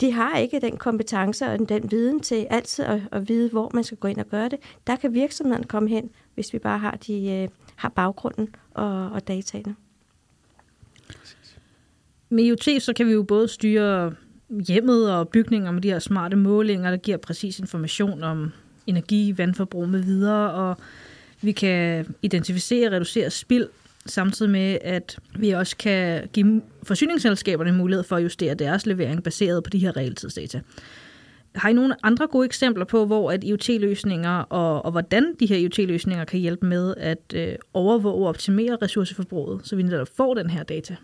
De 0.00 0.12
har 0.12 0.38
ikke 0.38 0.60
den 0.60 0.76
kompetence 0.76 1.46
og 1.46 1.68
den 1.68 1.90
viden 1.90 2.20
til 2.20 2.46
altid 2.50 2.84
at, 2.84 3.00
at 3.12 3.28
vide, 3.28 3.50
hvor 3.50 3.70
man 3.74 3.84
skal 3.84 3.98
gå 3.98 4.08
ind 4.08 4.18
og 4.18 4.26
gøre 4.26 4.48
det. 4.48 4.58
Der 4.86 4.96
kan 4.96 5.14
virksomheden 5.14 5.64
komme 5.64 5.88
hen, 5.88 6.10
hvis 6.34 6.52
vi 6.52 6.58
bare 6.58 6.78
har, 6.78 6.98
de, 7.06 7.30
øh, 7.30 7.48
har 7.76 7.88
baggrunden 7.88 8.54
og, 8.74 9.10
og 9.10 9.28
dataene. 9.28 9.76
Med 12.32 12.44
IoT, 12.44 12.82
så 12.82 12.92
kan 12.96 13.06
vi 13.06 13.12
jo 13.12 13.22
både 13.22 13.48
styre 13.48 14.14
hjemmet 14.68 15.12
og 15.12 15.28
bygninger 15.28 15.70
med 15.70 15.82
de 15.82 15.88
her 15.88 15.98
smarte 15.98 16.36
målinger, 16.36 16.90
der 16.90 16.96
giver 16.96 17.16
præcis 17.16 17.58
information 17.58 18.22
om 18.22 18.52
energi, 18.86 19.34
vandforbrug 19.36 19.88
med 19.88 20.02
videre, 20.02 20.50
og 20.50 20.76
vi 21.42 21.52
kan 21.52 22.06
identificere 22.22 22.88
og 22.88 22.92
reducere 22.92 23.30
spild, 23.30 23.68
samtidig 24.06 24.52
med, 24.52 24.78
at 24.82 25.18
vi 25.38 25.50
også 25.50 25.76
kan 25.76 26.28
give 26.32 26.62
forsyningsselskaberne 26.82 27.72
mulighed 27.72 28.04
for 28.04 28.16
at 28.16 28.22
justere 28.22 28.54
deres 28.54 28.86
levering 28.86 29.22
baseret 29.22 29.64
på 29.64 29.70
de 29.70 29.78
her 29.78 29.96
realtidsdata. 29.96 30.60
Har 31.54 31.68
I 31.68 31.72
nogle 31.72 31.94
andre 32.02 32.26
gode 32.26 32.44
eksempler 32.44 32.84
på, 32.84 33.06
hvor 33.06 33.30
at 33.30 33.44
IoT-løsninger 33.44 34.38
og, 34.38 34.84
og 34.84 34.90
hvordan 34.90 35.34
de 35.40 35.46
her 35.46 35.56
IoT-løsninger 35.56 36.24
kan 36.24 36.40
hjælpe 36.40 36.66
med 36.66 36.94
at 36.96 37.34
øh, 37.34 37.54
overvåge 37.74 38.24
og 38.24 38.28
optimere 38.28 38.76
ressourceforbruget, 38.82 39.60
så 39.64 39.76
vi 39.76 39.82
netop 39.82 40.08
får 40.16 40.34
den 40.34 40.50
her 40.50 40.62
data? 40.62 40.96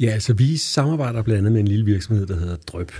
Ja, 0.00 0.10
altså 0.10 0.32
vi 0.32 0.56
samarbejder 0.56 1.22
blandt 1.22 1.38
andet 1.38 1.52
med 1.52 1.60
en 1.60 1.68
lille 1.68 1.84
virksomhed, 1.84 2.26
der 2.26 2.36
hedder 2.36 2.56
Drøb, 2.56 2.92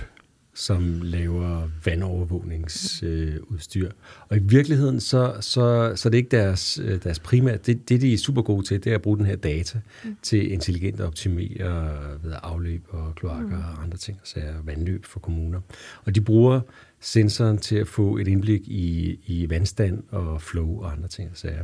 som 0.53 1.01
laver 1.03 1.69
vandovervågningsudstyr. 1.85 3.85
Øh, 3.85 3.91
og 4.29 4.37
i 4.37 4.39
virkeligheden, 4.39 4.99
så, 4.99 5.35
så, 5.39 5.93
så 5.95 6.09
det 6.09 6.15
er 6.15 6.17
ikke 6.17 6.37
deres, 6.37 6.79
øh, 6.83 7.03
deres 7.03 7.19
primære... 7.19 7.57
Det, 7.57 7.89
det, 7.89 8.01
de 8.01 8.13
er 8.13 8.17
super 8.17 8.41
gode 8.41 8.65
til, 8.65 8.83
det 8.83 8.91
er 8.91 8.95
at 8.95 9.01
bruge 9.01 9.17
den 9.17 9.25
her 9.25 9.35
data 9.35 9.79
mm. 10.03 10.17
til 10.21 10.51
intelligent 10.51 10.99
at 10.99 11.05
optimere 11.05 11.97
ved 12.23 12.33
afløb 12.43 12.81
og 12.89 13.15
kloakker 13.15 13.57
mm. 13.57 13.63
og 13.77 13.83
andre 13.83 13.97
ting, 13.97 14.17
så 14.23 14.39
er 14.39 14.53
vandløb 14.63 15.05
for 15.05 15.19
kommuner. 15.19 15.59
Og 16.05 16.15
de 16.15 16.21
bruger 16.21 16.61
sensoren 16.99 17.57
til 17.57 17.75
at 17.75 17.87
få 17.87 18.17
et 18.17 18.27
indblik 18.27 18.67
i, 18.67 19.19
i 19.25 19.49
vandstand 19.49 20.03
og 20.11 20.41
flow 20.41 20.81
og 20.81 20.91
andre 20.91 21.07
ting, 21.07 21.29
så 21.33 21.47
er. 21.47 21.63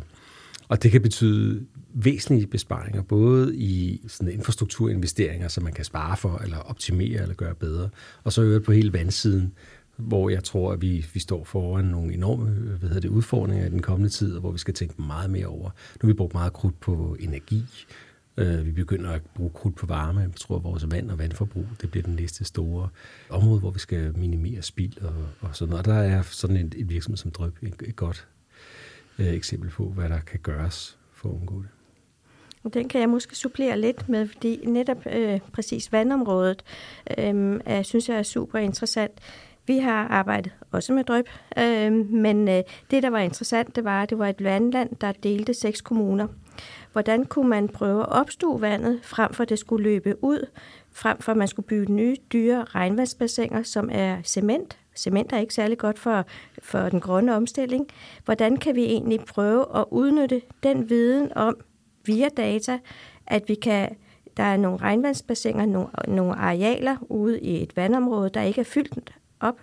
Og 0.68 0.84
det 0.84 0.92
kan 0.92 1.02
betyde 1.02 1.66
væsentlige 2.04 2.48
besparinger, 2.48 3.02
både 3.02 3.56
i 3.56 4.02
sådan 4.08 4.34
infrastrukturinvesteringer, 4.34 5.48
som 5.48 5.64
man 5.64 5.74
kan 5.74 5.86
spare 5.86 6.18
for, 6.18 6.38
eller 6.44 6.58
optimere, 6.58 7.22
eller 7.22 7.36
gøre 7.36 7.56
bedre, 7.56 7.90
og 8.24 8.34
så 8.34 8.42
øvrigt 8.42 8.66
på 8.66 8.72
hele 8.72 8.94
vandsiden, 8.94 9.54
hvor 9.98 10.30
jeg 10.30 10.44
tror, 10.44 10.72
at 10.72 10.82
vi, 10.82 11.06
vi 11.14 11.20
står 11.20 11.44
foran 11.44 11.86
nogle 11.86 12.14
enorme 12.14 12.50
øh, 12.50 12.80
hvad 12.80 12.90
hedder 12.90 13.02
det, 13.02 13.10
udfordringer 13.10 13.66
i 13.66 13.70
den 13.70 13.82
kommende 13.82 14.10
tid, 14.10 14.34
og 14.36 14.40
hvor 14.40 14.52
vi 14.52 14.58
skal 14.58 14.74
tænke 14.74 15.02
meget 15.02 15.30
mere 15.30 15.48
over. 15.48 15.70
Nu 15.70 16.00
har 16.02 16.08
vi 16.08 16.14
brugt 16.14 16.34
meget 16.34 16.54
krudt 16.54 16.80
på 16.80 17.18
energi, 17.20 17.64
Øh, 18.40 18.66
vi 18.66 18.72
begynder 18.72 19.12
at 19.12 19.22
bruge 19.36 19.50
krudt 19.50 19.76
på 19.76 19.86
varme. 19.86 20.20
Jeg 20.20 20.30
tror, 20.36 20.56
at 20.56 20.64
vores 20.64 20.92
vand 20.92 21.12
og 21.12 21.18
vandforbrug 21.18 21.66
det 21.82 21.92
bliver 21.92 22.04
den 22.04 22.16
næste 22.16 22.44
store 22.44 22.90
område, 23.30 23.60
hvor 23.60 23.72
vi 23.72 23.80
skal 23.80 24.18
minimere 24.18 24.62
spild 24.62 25.02
og, 25.02 25.14
og 25.40 25.56
sådan 25.56 25.70
noget. 25.70 25.88
Og 25.88 25.94
der 25.94 26.00
er 26.00 26.22
sådan 26.22 26.58
en, 26.58 26.74
en 26.78 26.90
virksomhed 26.90 27.18
som 27.18 27.32
Drøb 27.32 27.58
et, 27.62 27.74
et 27.86 27.96
godt 27.96 28.28
øh, 29.20 29.28
eksempel 29.28 29.70
på, 29.70 29.90
hvad 29.90 30.10
der 30.10 30.20
kan 30.20 30.40
gøres 30.40 30.98
for 31.14 31.30
at 31.30 31.34
undgå 31.34 31.62
det. 31.62 31.70
Den 32.74 32.88
kan 32.88 33.02
jeg 33.02 33.10
måske 33.10 33.36
supplere 33.36 33.80
lidt 33.80 34.10
med, 34.10 34.28
fordi 34.28 34.66
netop 34.66 34.98
øh, 35.12 35.40
præcis 35.54 35.92
vandområdet, 35.92 36.64
øh, 37.18 37.60
er, 37.66 37.82
synes 37.82 38.10
jeg 38.10 38.18
er 38.18 38.24
super 38.24 38.60
interessant. 38.60 39.12
Vi 39.68 39.78
har 39.78 40.08
arbejdet 40.08 40.52
også 40.72 40.94
med 40.94 41.04
drøb, 41.04 41.30
øh, 41.58 41.92
men 42.12 42.48
øh, 42.50 42.64
det, 42.92 43.04
der 43.04 43.10
var 43.10 43.20
interessant, 43.20 43.76
det 43.76 43.84
var, 43.84 44.04
at 44.04 44.10
det 44.10 44.20
var 44.20 44.28
et 44.28 44.44
vandland, 44.44 44.90
der 45.02 45.12
delte 45.12 45.54
seks 45.54 45.82
kommuner. 45.82 46.28
Hvordan 46.92 47.26
kunne 47.26 47.50
man 47.50 47.70
prøve 47.70 48.02
at 48.02 48.10
opstue 48.10 48.62
vandet, 48.62 49.00
frem 49.04 49.34
for 49.34 49.44
at 49.44 49.50
det 49.50 49.60
skulle 49.60 49.84
løbe 49.84 50.16
ud, 50.24 50.48
frem 50.92 51.18
for 51.18 51.32
at 51.32 51.38
man 51.38 51.48
skulle 51.48 51.68
bygge 51.68 51.94
nye, 51.94 52.16
dyre 52.34 52.64
regnvandsbassiner, 52.64 53.64
som 53.64 53.90
er 53.92 54.18
cement. 54.24 54.78
Cement 54.96 55.34
er 55.34 55.38
ikke 55.38 55.54
særlig 55.54 55.78
godt 55.78 56.00
for, 56.00 56.26
for 56.64 56.90
den 56.90 57.00
grønne 57.00 57.36
omstilling. 57.36 57.88
Hvordan 58.26 58.58
kan 58.58 58.76
vi 58.76 58.84
egentlig 58.84 59.20
prøve 59.20 59.66
at 59.76 59.86
udnytte 59.92 60.42
den 60.64 60.90
viden 60.90 61.32
om 61.36 61.58
via 62.08 62.30
data, 62.38 62.80
at 63.28 63.44
vi 63.48 63.56
kan 63.56 63.96
der 64.38 64.44
er 64.44 64.58
nogle 64.58 64.78
regnvandsbassiner, 64.78 65.66
nogle, 65.66 65.90
nogle 66.08 66.36
arealer 66.36 66.98
ude 67.10 67.40
i 67.40 67.64
et 67.64 67.78
vandområde, 67.78 68.30
der 68.30 68.42
ikke 68.42 68.62
er 68.62 68.66
fyldt 68.66 69.14
op 69.40 69.56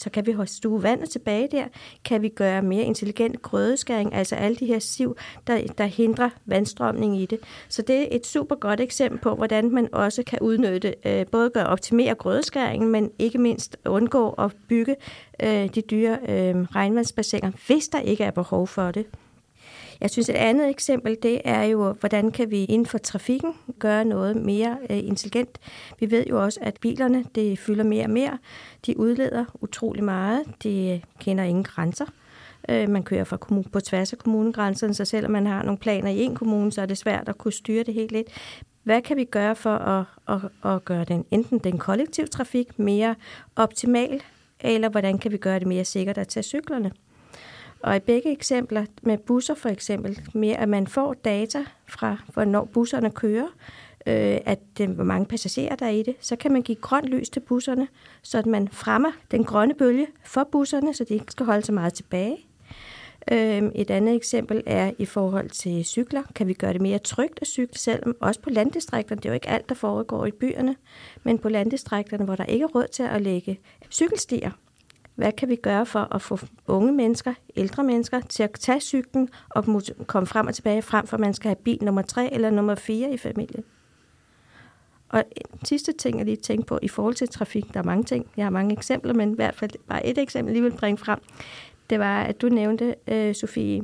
så 0.00 0.10
kan 0.10 0.26
vi 0.26 0.34
stue 0.46 0.82
vandet 0.82 1.10
tilbage 1.10 1.48
der, 1.52 1.64
kan 2.04 2.22
vi 2.22 2.28
gøre 2.28 2.62
mere 2.62 2.84
intelligent 2.84 3.42
grødeskæring, 3.42 4.14
altså 4.14 4.34
alle 4.34 4.56
de 4.56 4.66
her 4.66 4.78
siv, 4.78 5.16
der, 5.46 5.60
der 5.78 5.84
hindrer 5.84 6.30
vandstrømning 6.46 7.20
i 7.20 7.26
det. 7.26 7.38
Så 7.68 7.82
det 7.82 8.02
er 8.02 8.06
et 8.10 8.26
super 8.26 8.54
godt 8.54 8.80
eksempel 8.80 9.20
på, 9.20 9.34
hvordan 9.34 9.70
man 9.70 9.88
også 9.94 10.22
kan 10.22 10.38
udnytte, 10.40 10.94
øh, 11.06 11.26
både 11.26 11.50
gøre 11.50 11.66
optimere 11.66 12.14
grødeskæringen, 12.14 12.90
men 12.90 13.10
ikke 13.18 13.38
mindst 13.38 13.76
undgå 13.86 14.30
at 14.30 14.52
bygge 14.68 14.96
øh, 15.42 15.68
de 15.74 15.80
dyre 15.80 16.18
øh, 16.28 16.62
regnvandsbassiner, 16.62 17.50
hvis 17.66 17.88
der 17.88 18.00
ikke 18.00 18.24
er 18.24 18.30
behov 18.30 18.66
for 18.66 18.90
det. 18.90 19.06
Jeg 20.00 20.10
synes, 20.10 20.28
et 20.28 20.34
andet 20.34 20.70
eksempel, 20.70 21.16
det 21.22 21.40
er 21.44 21.62
jo, 21.62 21.92
hvordan 21.92 22.30
kan 22.30 22.50
vi 22.50 22.64
inden 22.64 22.86
for 22.86 22.98
trafikken 22.98 23.54
gøre 23.78 24.04
noget 24.04 24.36
mere 24.36 24.78
øh, 24.90 24.98
intelligent. 24.98 25.58
Vi 26.00 26.10
ved 26.10 26.24
jo 26.30 26.42
også, 26.44 26.60
at 26.62 26.76
bilerne, 26.80 27.24
det 27.34 27.58
fylder 27.58 27.84
mere 27.84 28.04
og 28.04 28.10
mere. 28.10 28.38
De 28.86 28.98
udleder 28.98 29.44
utrolig 29.60 30.04
meget. 30.04 30.42
De 30.62 30.90
øh, 30.90 31.00
kender 31.20 31.44
ingen 31.44 31.64
grænser. 31.64 32.06
Øh, 32.68 32.88
man 32.88 33.02
kører 33.02 33.24
fra 33.24 33.36
kommune, 33.36 33.68
på 33.72 33.80
tværs 33.80 34.12
af 34.12 34.18
kommunegrænserne, 34.18 34.94
så 34.94 35.04
selvom 35.04 35.32
man 35.32 35.46
har 35.46 35.62
nogle 35.62 35.78
planer 35.78 36.10
i 36.10 36.18
en 36.18 36.34
kommune, 36.34 36.72
så 36.72 36.82
er 36.82 36.86
det 36.86 36.98
svært 36.98 37.28
at 37.28 37.38
kunne 37.38 37.52
styre 37.52 37.82
det 37.82 37.94
helt 37.94 38.12
lidt. 38.12 38.28
Hvad 38.82 39.02
kan 39.02 39.16
vi 39.16 39.24
gøre 39.24 39.56
for 39.56 39.74
at, 39.74 40.04
at, 40.28 40.70
at 40.72 40.84
gøre 40.84 41.04
den, 41.04 41.24
enten 41.30 41.58
den 41.58 41.78
kollektive 41.78 42.26
trafik 42.26 42.78
mere 42.78 43.14
optimal, 43.56 44.22
eller 44.60 44.88
hvordan 44.88 45.18
kan 45.18 45.32
vi 45.32 45.36
gøre 45.36 45.58
det 45.58 45.66
mere 45.66 45.84
sikkert 45.84 46.18
at 46.18 46.28
tage 46.28 46.42
cyklerne? 46.44 46.92
Og 47.82 47.96
i 47.96 47.98
begge 47.98 48.32
eksempler 48.32 48.84
med 49.02 49.18
busser 49.18 49.54
for 49.54 49.68
eksempel, 49.68 50.20
med 50.34 50.50
at 50.50 50.68
man 50.68 50.86
får 50.86 51.14
data 51.14 51.64
fra, 51.86 52.16
hvornår 52.32 52.64
busserne 52.64 53.10
kører, 53.10 53.46
øh, 54.06 54.38
at 54.44 54.60
øh, 54.80 54.90
hvor 54.90 55.04
mange 55.04 55.26
passagerer 55.26 55.76
der 55.76 55.86
er 55.86 55.90
i 55.90 56.02
det, 56.02 56.16
så 56.20 56.36
kan 56.36 56.52
man 56.52 56.62
give 56.62 56.76
grønt 56.76 57.06
lys 57.06 57.30
til 57.30 57.40
busserne, 57.40 57.88
så 58.22 58.38
at 58.38 58.46
man 58.46 58.68
fremmer 58.68 59.10
den 59.30 59.44
grønne 59.44 59.74
bølge 59.74 60.06
for 60.24 60.48
busserne, 60.52 60.94
så 60.94 61.04
de 61.04 61.14
ikke 61.14 61.32
skal 61.32 61.46
holde 61.46 61.62
så 61.62 61.72
meget 61.72 61.94
tilbage. 61.94 62.46
Øh, 63.32 63.62
et 63.74 63.90
andet 63.90 64.16
eksempel 64.16 64.62
er 64.66 64.90
i 64.98 65.04
forhold 65.04 65.50
til 65.50 65.84
cykler. 65.84 66.22
Kan 66.34 66.46
vi 66.46 66.52
gøre 66.52 66.72
det 66.72 66.80
mere 66.80 66.98
trygt 66.98 67.38
at 67.42 67.46
cykle, 67.46 67.78
selv 67.78 68.02
også 68.20 68.40
på 68.40 68.50
landdistrikterne? 68.50 69.20
Det 69.20 69.26
er 69.26 69.30
jo 69.30 69.34
ikke 69.34 69.48
alt, 69.48 69.68
der 69.68 69.74
foregår 69.74 70.26
i 70.26 70.30
byerne, 70.30 70.76
men 71.22 71.38
på 71.38 71.48
landdistrikterne, 71.48 72.24
hvor 72.24 72.36
der 72.36 72.44
ikke 72.44 72.62
er 72.62 72.68
råd 72.68 72.86
til 72.92 73.02
at 73.02 73.22
lægge 73.22 73.60
cykelstier, 73.90 74.50
hvad 75.20 75.32
kan 75.32 75.48
vi 75.48 75.56
gøre 75.56 75.86
for 75.86 76.14
at 76.14 76.22
få 76.22 76.38
unge 76.66 76.92
mennesker, 76.92 77.34
ældre 77.56 77.84
mennesker, 77.84 78.20
til 78.20 78.42
at 78.42 78.50
tage 78.52 78.80
cyklen 78.80 79.28
og 79.48 79.64
komme 80.06 80.26
frem 80.26 80.46
og 80.46 80.54
tilbage, 80.54 80.82
frem 80.82 81.06
for 81.06 81.16
at 81.16 81.20
man 81.20 81.34
skal 81.34 81.48
have 81.48 81.56
bil 81.64 81.78
nummer 81.82 82.02
tre 82.02 82.32
eller 82.32 82.50
nummer 82.50 82.74
fire 82.74 83.12
i 83.12 83.16
familien? 83.16 83.64
Og 85.08 85.24
en 85.36 85.64
sidste 85.66 85.92
ting, 85.92 86.18
jeg 86.18 86.24
lige 86.26 86.36
tænkte 86.36 86.66
på 86.66 86.78
i 86.82 86.88
forhold 86.88 87.14
til 87.14 87.28
trafik, 87.28 87.74
der 87.74 87.80
er 87.80 87.84
mange 87.84 88.04
ting, 88.04 88.26
jeg 88.36 88.44
har 88.44 88.50
mange 88.50 88.72
eksempler, 88.72 89.14
men 89.14 89.32
i 89.32 89.34
hvert 89.34 89.54
fald 89.54 89.70
bare 89.88 90.06
et 90.06 90.18
eksempel, 90.18 90.52
lige 90.52 90.62
vil 90.62 90.76
bringe 90.76 90.98
frem, 90.98 91.18
det 91.90 91.98
var, 91.98 92.22
at 92.22 92.40
du 92.42 92.48
nævnte, 92.48 92.94
øh, 93.08 93.34
Sofie, 93.34 93.82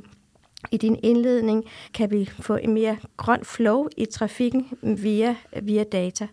i 0.72 0.76
din 0.76 1.00
indledning, 1.02 1.64
kan 1.94 2.10
vi 2.10 2.30
få 2.40 2.56
en 2.56 2.74
mere 2.74 2.96
grøn 3.16 3.44
flow 3.44 3.86
i 3.96 4.04
trafikken 4.04 4.68
via, 4.82 5.36
via 5.62 5.84
data. 5.84 6.28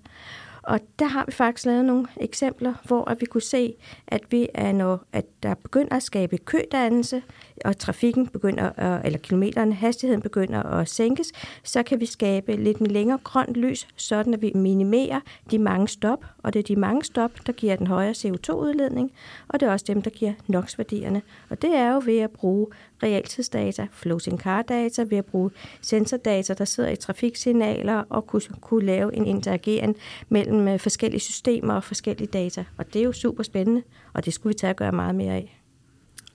Og 0.63 0.79
der 0.99 1.05
har 1.05 1.25
vi 1.25 1.31
faktisk 1.31 1.65
lavet 1.65 1.85
nogle 1.85 2.07
eksempler, 2.17 2.73
hvor 2.83 3.09
at 3.09 3.21
vi 3.21 3.25
kunne 3.25 3.41
se, 3.41 3.75
at 4.07 4.21
vi 4.29 4.47
er 4.53 4.71
når 4.71 5.03
at 5.13 5.25
der 5.43 5.53
begynder 5.53 5.95
at 5.95 6.03
skabe 6.03 6.37
kødannelse, 6.37 7.23
og 7.65 7.77
trafikken 7.77 8.27
begynder, 8.27 8.71
at, 8.79 9.05
eller 9.05 9.19
kilometerne, 9.19 9.73
hastigheden 9.73 10.21
begynder 10.21 10.63
at 10.63 10.89
sænkes, 10.89 11.31
så 11.63 11.83
kan 11.83 11.99
vi 11.99 12.05
skabe 12.05 12.55
lidt 12.55 12.77
en 12.77 12.87
længere 12.87 13.17
grønt 13.23 13.53
lys, 13.53 13.87
sådan 13.95 14.33
at 14.33 14.41
vi 14.41 14.51
minimerer 14.55 15.19
de 15.51 15.59
mange 15.59 15.87
stop, 15.87 16.25
og 16.43 16.53
det 16.53 16.59
er 16.59 16.63
de 16.63 16.75
mange 16.75 17.03
stop, 17.03 17.31
der 17.47 17.53
giver 17.53 17.75
den 17.75 17.87
højere 17.87 18.11
CO2-udledning, 18.11 19.11
og 19.47 19.59
det 19.59 19.67
er 19.67 19.71
også 19.71 19.85
dem, 19.87 20.01
der 20.01 20.09
giver 20.09 20.33
NOx-værdierne. 20.47 21.21
Og 21.49 21.61
det 21.61 21.75
er 21.75 21.93
jo 21.93 22.01
ved 22.05 22.19
at 22.19 22.31
bruge 22.31 22.67
realtidsdata, 23.03 23.87
floating 23.91 24.39
car 24.39 24.61
data, 24.61 25.05
ved 25.09 25.17
at 25.17 25.25
bruge 25.25 25.51
sensordata, 25.81 26.53
der 26.53 26.65
sidder 26.65 26.89
i 26.89 26.95
trafiksignaler, 26.95 28.03
og 28.09 28.27
kunne, 28.27 28.41
kunne 28.61 28.85
lave 28.85 29.15
en 29.15 29.25
interagering 29.25 29.95
mellem 30.29 30.67
øh, 30.67 30.79
forskellige 30.79 31.21
systemer 31.21 31.73
og 31.73 31.83
forskellige 31.83 32.27
data. 32.27 32.65
Og 32.77 32.93
det 32.93 32.99
er 32.99 33.03
jo 33.03 33.11
super 33.11 33.43
spændende, 33.43 33.81
og 34.13 34.25
det 34.25 34.33
skulle 34.33 34.51
vi 34.53 34.57
tage 34.57 34.71
at 34.71 34.75
gøre 34.75 34.91
meget 34.91 35.15
mere 35.15 35.33
af. 35.33 35.59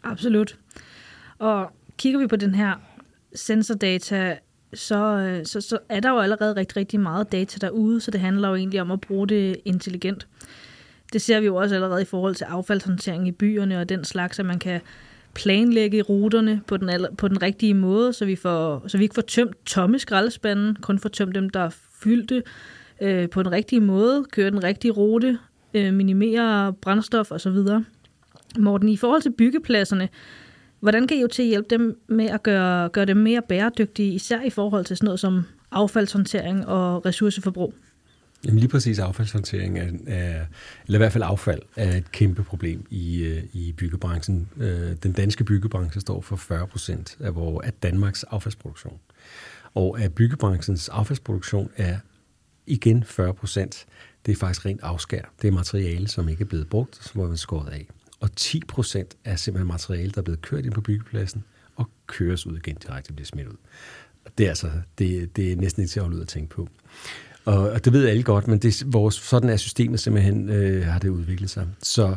Absolut. 0.03 0.59
Og 1.39 1.71
kigger 1.97 2.21
vi 2.21 2.27
på 2.27 2.37
den 2.37 2.55
her 2.55 2.75
sensordata, 3.35 4.39
så, 4.75 4.97
øh, 4.97 5.47
så, 5.47 5.61
så 5.61 5.79
er 5.89 6.01
der 6.01 6.11
jo 6.11 6.19
allerede 6.19 6.57
rigtig, 6.57 6.77
rigtig 6.77 7.01
meget 7.01 7.33
data 7.33 7.67
derude, 7.67 8.01
så 8.01 8.11
det 8.11 8.21
handler 8.21 8.49
jo 8.49 8.55
egentlig 8.55 8.81
om 8.81 8.91
at 8.91 9.01
bruge 9.01 9.29
det 9.29 9.57
intelligent. 9.65 10.27
Det 11.13 11.23
ser 11.23 11.41
vi 11.41 11.47
jo 11.47 11.57
også 11.57 11.75
allerede 11.75 12.03
i 12.03 12.05
forhold 12.05 12.35
til 12.35 12.45
affaldshåndtering 12.45 13.29
i 13.29 13.33
byerne 13.33 13.81
og 13.81 13.89
den 13.89 14.05
slags, 14.05 14.39
at 14.39 14.47
man 14.47 14.59
kan 14.59 14.81
planlægge 15.39 16.03
ruterne 16.03 16.61
på 16.67 16.77
den, 16.77 17.07
på 17.19 17.29
den 17.29 17.43
rigtige 17.43 17.75
måde, 17.75 18.13
så 18.13 18.25
vi, 18.25 18.37
får, 18.37 18.83
så 18.87 18.99
vi 18.99 19.03
ikke 19.05 19.15
får 19.15 19.23
tømt 19.23 19.67
tomme 19.67 19.99
skraldespanden, 19.99 20.77
kun 20.81 20.99
får 20.99 21.09
tømt 21.09 21.35
dem, 21.35 21.51
der 21.51 21.61
er 21.61 21.71
fyldte 22.01 22.43
øh, 23.01 23.29
på 23.29 23.43
den 23.43 23.53
rigtige 23.53 23.81
måde, 23.81 24.25
køre 24.33 24.51
den 24.51 24.65
rigtige 24.65 24.93
rute, 24.93 25.39
øh, 25.75 25.95
minimere 25.95 26.73
brændstof 26.73 27.33
osv. 27.33 27.57
Morten, 28.59 28.89
i 28.89 28.97
forhold 28.97 29.23
til 29.23 29.33
byggepladserne, 29.33 30.09
hvordan 30.81 31.07
kan 31.07 31.17
IoT 31.17 31.37
hjælpe 31.37 31.69
dem 31.71 32.01
med 32.07 32.27
at 32.27 32.43
gøre, 32.43 32.89
gøre 32.89 33.05
dem 33.05 33.17
mere 33.17 33.43
bæredygtige, 33.49 34.15
især 34.15 34.43
i 34.43 34.51
forhold 34.51 34.85
til 34.85 34.97
sådan 34.97 35.05
noget 35.05 35.21
som 35.21 35.43
affaldshåndtering 35.71 36.67
og 36.67 37.07
ressourceforbrug? 37.07 37.75
Jamen 38.45 38.59
lige 38.59 38.69
præcis 38.69 38.99
affaldshåndtering 38.99 39.79
er, 39.79 39.91
er, 40.07 40.45
eller 40.87 40.99
i 40.99 41.03
hvert 41.03 41.13
fald 41.13 41.25
affald, 41.27 41.63
er 41.77 41.97
et 41.97 42.13
kæmpe 42.13 42.45
problem 42.45 42.87
i, 42.91 43.23
øh, 43.23 43.45
i 43.53 43.73
byggebranchen. 43.73 44.49
Øh, 44.57 44.97
den 45.03 45.13
danske 45.13 45.45
byggebranche 45.45 46.01
står 46.01 46.21
for 46.21 46.37
40 46.37 46.67
procent 46.67 47.17
af, 47.21 47.35
vores, 47.35 47.67
af 47.67 47.73
Danmarks 47.73 48.25
affaldsproduktion. 48.25 49.01
Og 49.75 50.01
af 50.01 50.13
byggebranchens 50.15 50.89
affaldsproduktion 50.89 51.71
er 51.77 51.99
igen 52.67 53.05
40 53.05 53.35
procent, 53.35 53.87
det 54.27 54.33
er 54.33 54.37
faktisk 54.37 54.67
rent 54.67 54.81
afskær. 54.83 55.23
Det 55.43 55.49
er 55.49 55.53
materiale, 55.53 56.09
som 56.09 56.29
ikke 56.29 56.43
er 56.43 56.49
blevet 56.49 56.69
brugt, 56.69 57.05
som 57.05 57.21
er 57.21 57.35
skåret 57.35 57.69
af. 57.69 57.89
Og 58.21 58.37
10 58.37 58.63
procent 58.69 59.17
er 59.25 59.37
simpelthen 59.37 59.69
materiale, 59.69 60.11
der 60.11 60.19
er 60.19 60.23
blevet 60.23 60.43
kørt 60.43 60.65
ind 60.65 60.75
på 60.75 60.81
byggepladsen 60.81 61.45
og 61.77 61.91
køres 62.07 62.47
ud 62.47 62.57
igen 62.57 62.77
direkte 62.77 63.13
bliver 63.13 63.27
smidt 63.27 63.49
ud. 63.49 63.57
Det 64.39 64.45
er 64.45 64.49
altså, 64.49 64.71
det, 64.99 65.37
det 65.37 65.53
er 65.53 65.57
næsten 65.57 65.83
ikke 65.83 65.91
til 65.91 66.01
at 66.01 66.05
holde 66.05 66.17
ud 66.17 66.23
at 66.23 66.29
tænke 66.29 66.51
på. 66.51 66.69
Og, 67.49 67.71
og 67.71 67.85
det 67.85 67.93
ved 67.93 68.09
alle 68.09 68.23
godt, 68.23 68.49
men 68.49 68.59
det, 68.59 68.83
vores, 68.87 69.15
sådan 69.15 69.49
er 69.49 69.57
systemet 69.57 70.01
simpelthen, 70.01 70.49
øh, 70.49 70.87
har 70.87 70.99
det 70.99 71.09
udviklet 71.09 71.51
sig. 71.51 71.67
Så 71.83 72.17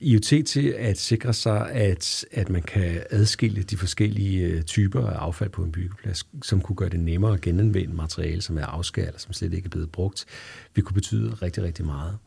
IoT 0.00 0.46
til 0.46 0.74
at 0.78 0.98
sikre 0.98 1.32
sig, 1.32 1.70
at, 1.70 2.24
at 2.32 2.50
man 2.50 2.62
kan 2.62 3.02
adskille 3.10 3.62
de 3.62 3.76
forskellige 3.76 4.46
øh, 4.46 4.62
typer 4.62 5.06
af 5.06 5.14
affald 5.14 5.50
på 5.50 5.62
en 5.62 5.72
byggeplads, 5.72 6.26
som 6.42 6.60
kunne 6.60 6.76
gøre 6.76 6.88
det 6.88 7.00
nemmere 7.00 7.34
at 7.34 7.40
genanvende 7.40 7.94
materiale, 7.94 8.42
som 8.42 8.58
er 8.58 8.66
afskæret, 8.66 9.06
eller 9.06 9.20
som 9.20 9.32
slet 9.32 9.54
ikke 9.54 9.66
er 9.66 9.70
blevet 9.70 9.90
brugt, 9.90 10.24
vil 10.74 10.84
kunne 10.84 10.94
betyde 10.94 11.34
rigtig, 11.34 11.62
rigtig 11.62 11.84
meget. 11.84 12.18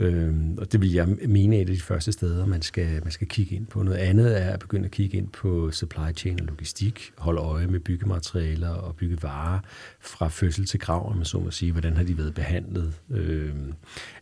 Øhm, 0.00 0.58
og 0.58 0.72
det 0.72 0.80
vil 0.80 0.92
jeg 0.92 1.08
mene 1.28 1.56
er 1.56 1.62
et 1.62 1.68
af 1.68 1.74
de 1.74 1.80
første 1.80 2.12
steder, 2.12 2.46
man 2.46 2.62
skal, 2.62 3.00
man 3.02 3.12
skal 3.12 3.26
kigge 3.26 3.56
ind 3.56 3.66
på. 3.66 3.82
Noget 3.82 3.98
andet 3.98 4.42
er 4.42 4.50
at 4.52 4.60
begynde 4.60 4.84
at 4.84 4.90
kigge 4.90 5.18
ind 5.18 5.28
på 5.28 5.70
supply 5.70 6.12
chain 6.16 6.40
og 6.40 6.46
logistik, 6.46 7.12
holde 7.18 7.40
øje 7.40 7.66
med 7.66 7.80
byggematerialer 7.80 8.68
og 8.68 8.96
byggevarer 8.96 9.58
fra 10.00 10.28
fødsel 10.28 10.66
til 10.66 10.80
grav, 10.80 11.10
om 11.10 11.16
man 11.16 11.24
så 11.24 11.38
må 11.38 11.50
sige, 11.50 11.72
hvordan 11.72 11.96
har 11.96 12.04
de 12.04 12.18
været 12.18 12.34
behandlet. 12.34 12.94
Øhm, 13.10 13.72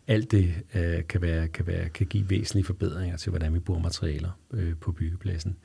alt 0.07 0.31
det 0.31 0.53
øh, 0.75 1.07
kan, 1.09 1.21
være, 1.21 1.47
kan, 1.47 1.67
være, 1.67 1.89
kan 1.89 2.07
give 2.07 2.29
væsentlige 2.29 2.65
forbedringer 2.65 3.17
til, 3.17 3.29
hvordan 3.29 3.53
vi 3.53 3.59
bruger 3.59 3.81
materialer 3.81 4.29
øh, 4.53 4.73
på 4.81 4.91
byggepladsen. 4.91 5.55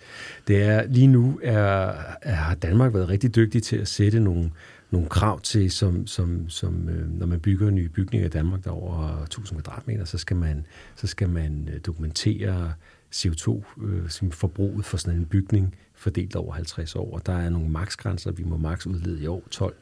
Det 0.48 0.62
er, 0.62 0.86
lige 0.86 1.06
nu 1.06 1.40
er, 1.42 1.92
er, 2.22 2.34
har 2.34 2.54
Danmark 2.54 2.94
været 2.94 3.08
rigtig 3.08 3.34
dygtig 3.36 3.62
til 3.62 3.76
at 3.76 3.88
sætte 3.88 4.20
nogle 4.20 4.50
nogle 4.94 5.08
krav 5.08 5.40
til, 5.40 5.70
som, 5.70 6.06
som, 6.06 6.48
som 6.48 6.88
øh, 6.88 7.10
når 7.10 7.26
man 7.26 7.40
bygger 7.40 7.70
nye 7.70 7.88
bygninger 7.88 8.26
i 8.26 8.30
Danmark, 8.30 8.64
der 8.64 8.70
er 8.70 8.74
over 8.74 9.22
1000 9.22 9.62
kvadratmeter, 9.62 10.04
så 10.04 10.18
skal 10.18 10.36
man, 10.36 10.66
så 10.96 11.06
skal 11.06 11.28
man 11.28 11.68
øh, 11.72 11.80
dokumentere 11.86 12.72
CO2-forbruget 13.14 14.78
øh, 14.78 14.84
for 14.84 14.96
sådan 14.96 15.18
en 15.18 15.26
bygning 15.26 15.74
fordelt 15.94 16.36
over 16.36 16.52
50 16.52 16.96
år. 16.96 17.14
Og 17.14 17.26
der 17.26 17.32
er 17.32 17.50
nogle 17.50 17.68
maksgrænser, 17.68 18.32
vi 18.32 18.44
må 18.44 18.56
maks 18.56 18.86
udlede 18.86 19.22
i 19.22 19.26
år 19.26 19.42
12 19.50 19.74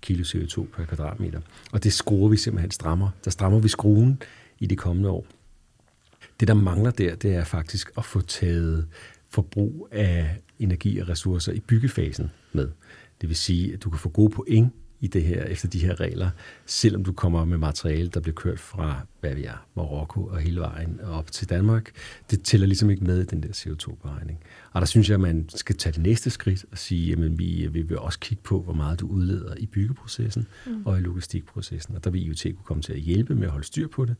kilo 0.00 0.22
CO2 0.22 0.66
per 0.76 0.84
kvadratmeter. 0.84 1.40
Og 1.72 1.84
det 1.84 1.92
skruer 1.92 2.28
vi 2.28 2.36
simpelthen 2.36 2.70
strammer. 2.70 3.10
Der 3.24 3.30
strammer 3.30 3.58
vi 3.58 3.68
skruen 3.68 4.22
i 4.58 4.66
de 4.66 4.76
kommende 4.76 5.10
år. 5.10 5.26
Det, 6.40 6.48
der 6.48 6.54
mangler 6.54 6.90
der, 6.90 7.14
det 7.14 7.34
er 7.34 7.44
faktisk 7.44 7.90
at 7.96 8.04
få 8.04 8.20
taget 8.20 8.86
forbrug 9.28 9.88
af 9.92 10.36
energi 10.58 10.98
og 10.98 11.08
ressourcer 11.08 11.52
i 11.52 11.60
byggefasen 11.60 12.30
med. 12.52 12.68
Det 13.20 13.28
vil 13.28 13.36
sige, 13.36 13.72
at 13.72 13.84
du 13.84 13.90
kan 13.90 13.98
få 13.98 14.08
gode 14.08 14.30
point 14.30 14.72
i 15.00 15.06
det 15.06 15.22
her, 15.22 15.44
efter 15.44 15.68
de 15.68 15.78
her 15.78 16.00
regler, 16.00 16.30
selvom 16.66 17.04
du 17.04 17.12
kommer 17.12 17.44
med 17.44 17.58
materiale, 17.58 18.08
der 18.08 18.20
bliver 18.20 18.34
kørt 18.34 18.58
fra, 18.58 19.00
hvad 19.20 19.34
vi 19.34 19.44
er, 19.44 19.66
Marokko 19.76 20.24
og 20.24 20.38
hele 20.38 20.60
vejen 20.60 21.00
op 21.00 21.32
til 21.32 21.48
Danmark. 21.48 21.90
Det 22.30 22.42
tæller 22.42 22.66
ligesom 22.66 22.90
ikke 22.90 23.04
med 23.04 23.20
i 23.20 23.24
den 23.24 23.42
der 23.42 23.48
CO2-beregning. 23.48 24.40
Og 24.72 24.80
der 24.80 24.86
synes 24.86 25.08
jeg, 25.08 25.14
at 25.14 25.20
man 25.20 25.48
skal 25.48 25.76
tage 25.76 25.92
det 25.92 26.02
næste 26.02 26.30
skridt 26.30 26.64
og 26.72 26.78
sige, 26.78 27.12
at 27.12 27.38
vi, 27.38 27.68
vi 27.72 27.82
vil 27.82 27.98
også 27.98 28.18
kigge 28.18 28.42
på, 28.42 28.62
hvor 28.62 28.72
meget 28.72 29.00
du 29.00 29.06
udleder 29.06 29.54
i 29.56 29.66
byggeprocessen 29.66 30.46
mm. 30.66 30.82
og 30.86 30.98
i 30.98 31.00
logistikprocessen. 31.00 31.94
Og 31.94 32.04
der 32.04 32.10
vil 32.10 32.26
IoT 32.26 32.42
kunne 32.42 32.64
komme 32.64 32.82
til 32.82 32.92
at 32.92 33.00
hjælpe 33.00 33.34
med 33.34 33.44
at 33.44 33.50
holde 33.50 33.66
styr 33.66 33.88
på 33.88 34.04
det. 34.04 34.16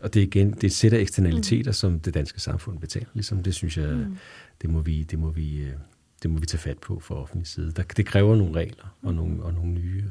Og 0.00 0.14
det 0.14 0.22
er 0.22 0.26
igen, 0.26 0.52
det 0.52 0.72
sætter 0.72 0.98
eksternaliteter, 0.98 1.70
mm. 1.70 1.74
som 1.74 2.00
det 2.00 2.14
danske 2.14 2.40
samfund 2.40 2.78
betaler. 2.78 3.06
Ligesom 3.14 3.42
det 3.42 3.54
synes 3.54 3.76
jeg, 3.78 3.96
mm. 3.96 4.16
det 4.62 4.70
må 4.70 4.80
vi, 4.80 5.02
det 5.02 5.18
må 5.18 5.30
vi, 5.30 5.56
øh, 5.56 5.72
det 6.24 6.32
må 6.32 6.38
vi 6.38 6.46
tage 6.46 6.60
fat 6.60 6.78
på 6.78 7.00
for 7.00 7.14
offentlig 7.14 7.46
side. 7.46 7.72
Der, 7.72 7.82
det 7.82 8.06
kræver 8.06 8.36
nogle 8.36 8.54
regler 8.54 8.96
og 9.02 9.14
nogle, 9.14 9.42
og 9.42 9.54
nogle 9.54 9.72
nye 9.72 10.04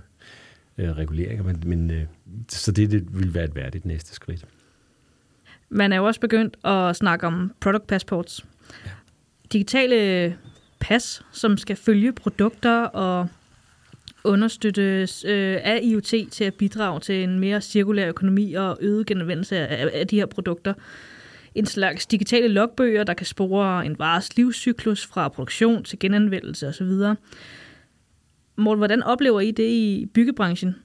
øh, 0.78 0.90
reguleringer, 0.90 1.44
men, 1.44 1.64
men 1.66 1.92
øh, 1.92 2.04
så 2.50 2.72
det, 2.72 2.92
det 2.92 3.20
vil 3.20 3.34
være 3.34 3.44
et 3.44 3.56
værdigt 3.56 3.86
næste 3.86 4.14
skridt. 4.14 4.46
Man 5.70 5.94
er 5.94 5.98
jo 5.98 6.06
også 6.06 6.20
begyndt 6.20 6.58
at 6.66 6.96
snakke 6.96 7.28
om 7.28 7.52
product 7.60 7.88
passports. 7.88 8.46
Ja. 8.86 8.92
Digitale 9.54 10.38
pas, 10.80 11.26
som 11.32 11.58
skal 11.58 11.76
følge 11.76 12.14
produkter 12.14 12.84
og 12.84 13.28
understøttes 14.24 15.26
øh, 15.28 15.60
af 15.64 15.80
IoT 15.84 16.14
til 16.32 16.44
at 16.44 16.54
bidrage 16.54 17.00
til 17.00 17.24
en 17.24 17.40
mere 17.40 17.62
cirkulær 17.62 18.08
økonomi 18.08 18.54
og 18.54 18.78
øget 18.82 19.06
genanvendelse 19.06 19.58
af, 19.58 20.00
af 20.00 20.08
de 20.08 20.16
her 20.16 20.26
produkter 20.26 20.74
en 21.56 21.66
slags 21.66 22.06
digitale 22.06 22.48
logbøger, 22.48 23.04
der 23.04 23.14
kan 23.14 23.26
spore 23.26 23.86
en 23.86 24.00
vares 24.00 24.38
livscyklus 24.38 25.06
fra 25.06 25.30
produktion 25.30 25.84
til 25.84 26.00
genanvendelse 26.00 26.68
osv. 26.68 26.92
Morten, 28.56 28.78
hvordan 28.78 29.04
oplever 29.04 29.40
I 29.40 29.52
det 29.52 29.70
i 29.70 30.08
byggebranchen? 30.14 30.76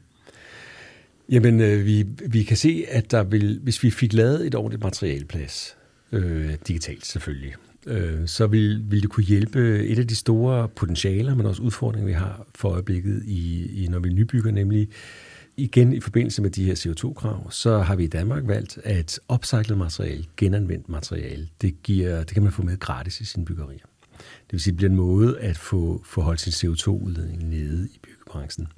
Jamen, 1.30 1.60
øh, 1.60 1.86
vi, 1.86 2.06
vi 2.26 2.42
kan 2.42 2.56
se, 2.56 2.84
at 2.88 3.10
der 3.10 3.22
vil, 3.22 3.60
hvis 3.62 3.82
vi 3.82 3.90
fik 3.90 4.12
lavet 4.12 4.46
et 4.46 4.54
ordentligt 4.54 4.82
materialplads, 4.82 5.76
øh, 6.12 6.50
digitalt 6.68 7.06
selvfølgelig, 7.06 7.54
øh, 7.86 8.26
så 8.26 8.46
vil, 8.46 8.84
vil 8.88 9.02
det 9.02 9.10
kunne 9.10 9.24
hjælpe 9.24 9.86
et 9.86 9.98
af 9.98 10.06
de 10.06 10.16
store 10.16 10.68
potentialer, 10.68 11.34
men 11.34 11.46
også 11.46 11.62
udfordringer, 11.62 12.06
vi 12.06 12.12
har 12.12 12.46
for 12.54 12.68
øjeblikket, 12.68 13.22
i, 13.26 13.70
i 13.84 13.88
når 13.88 13.98
vi 13.98 14.08
nybygger, 14.08 14.50
nemlig 14.50 14.88
igen 15.58 15.92
i 15.92 16.00
forbindelse 16.00 16.42
med 16.42 16.50
de 16.50 16.64
her 16.64 16.74
CO2-krav, 16.74 17.50
så 17.50 17.78
har 17.78 17.96
vi 17.96 18.04
i 18.04 18.06
Danmark 18.06 18.42
valgt, 18.46 18.78
at 18.84 19.20
opcyclet 19.28 19.78
materiale, 19.78 20.24
genanvendt 20.36 20.88
materiale, 20.88 21.48
det, 21.60 21.82
giver, 21.82 22.18
det 22.18 22.34
kan 22.34 22.42
man 22.42 22.52
få 22.52 22.62
med 22.62 22.78
gratis 22.78 23.20
i 23.20 23.24
sine 23.24 23.44
byggerier. 23.44 23.86
Det 24.18 24.52
vil 24.52 24.60
sige, 24.60 24.72
det 24.72 24.76
bliver 24.76 24.90
en 24.90 24.96
måde 24.96 25.38
at 25.40 25.56
få, 25.56 26.02
få 26.04 26.20
holdt 26.20 26.40
sin 26.40 26.52
CO2-udledning 26.70 27.48
nede 27.48 27.88
i 27.94 27.98
byggebranchen. 28.02 28.68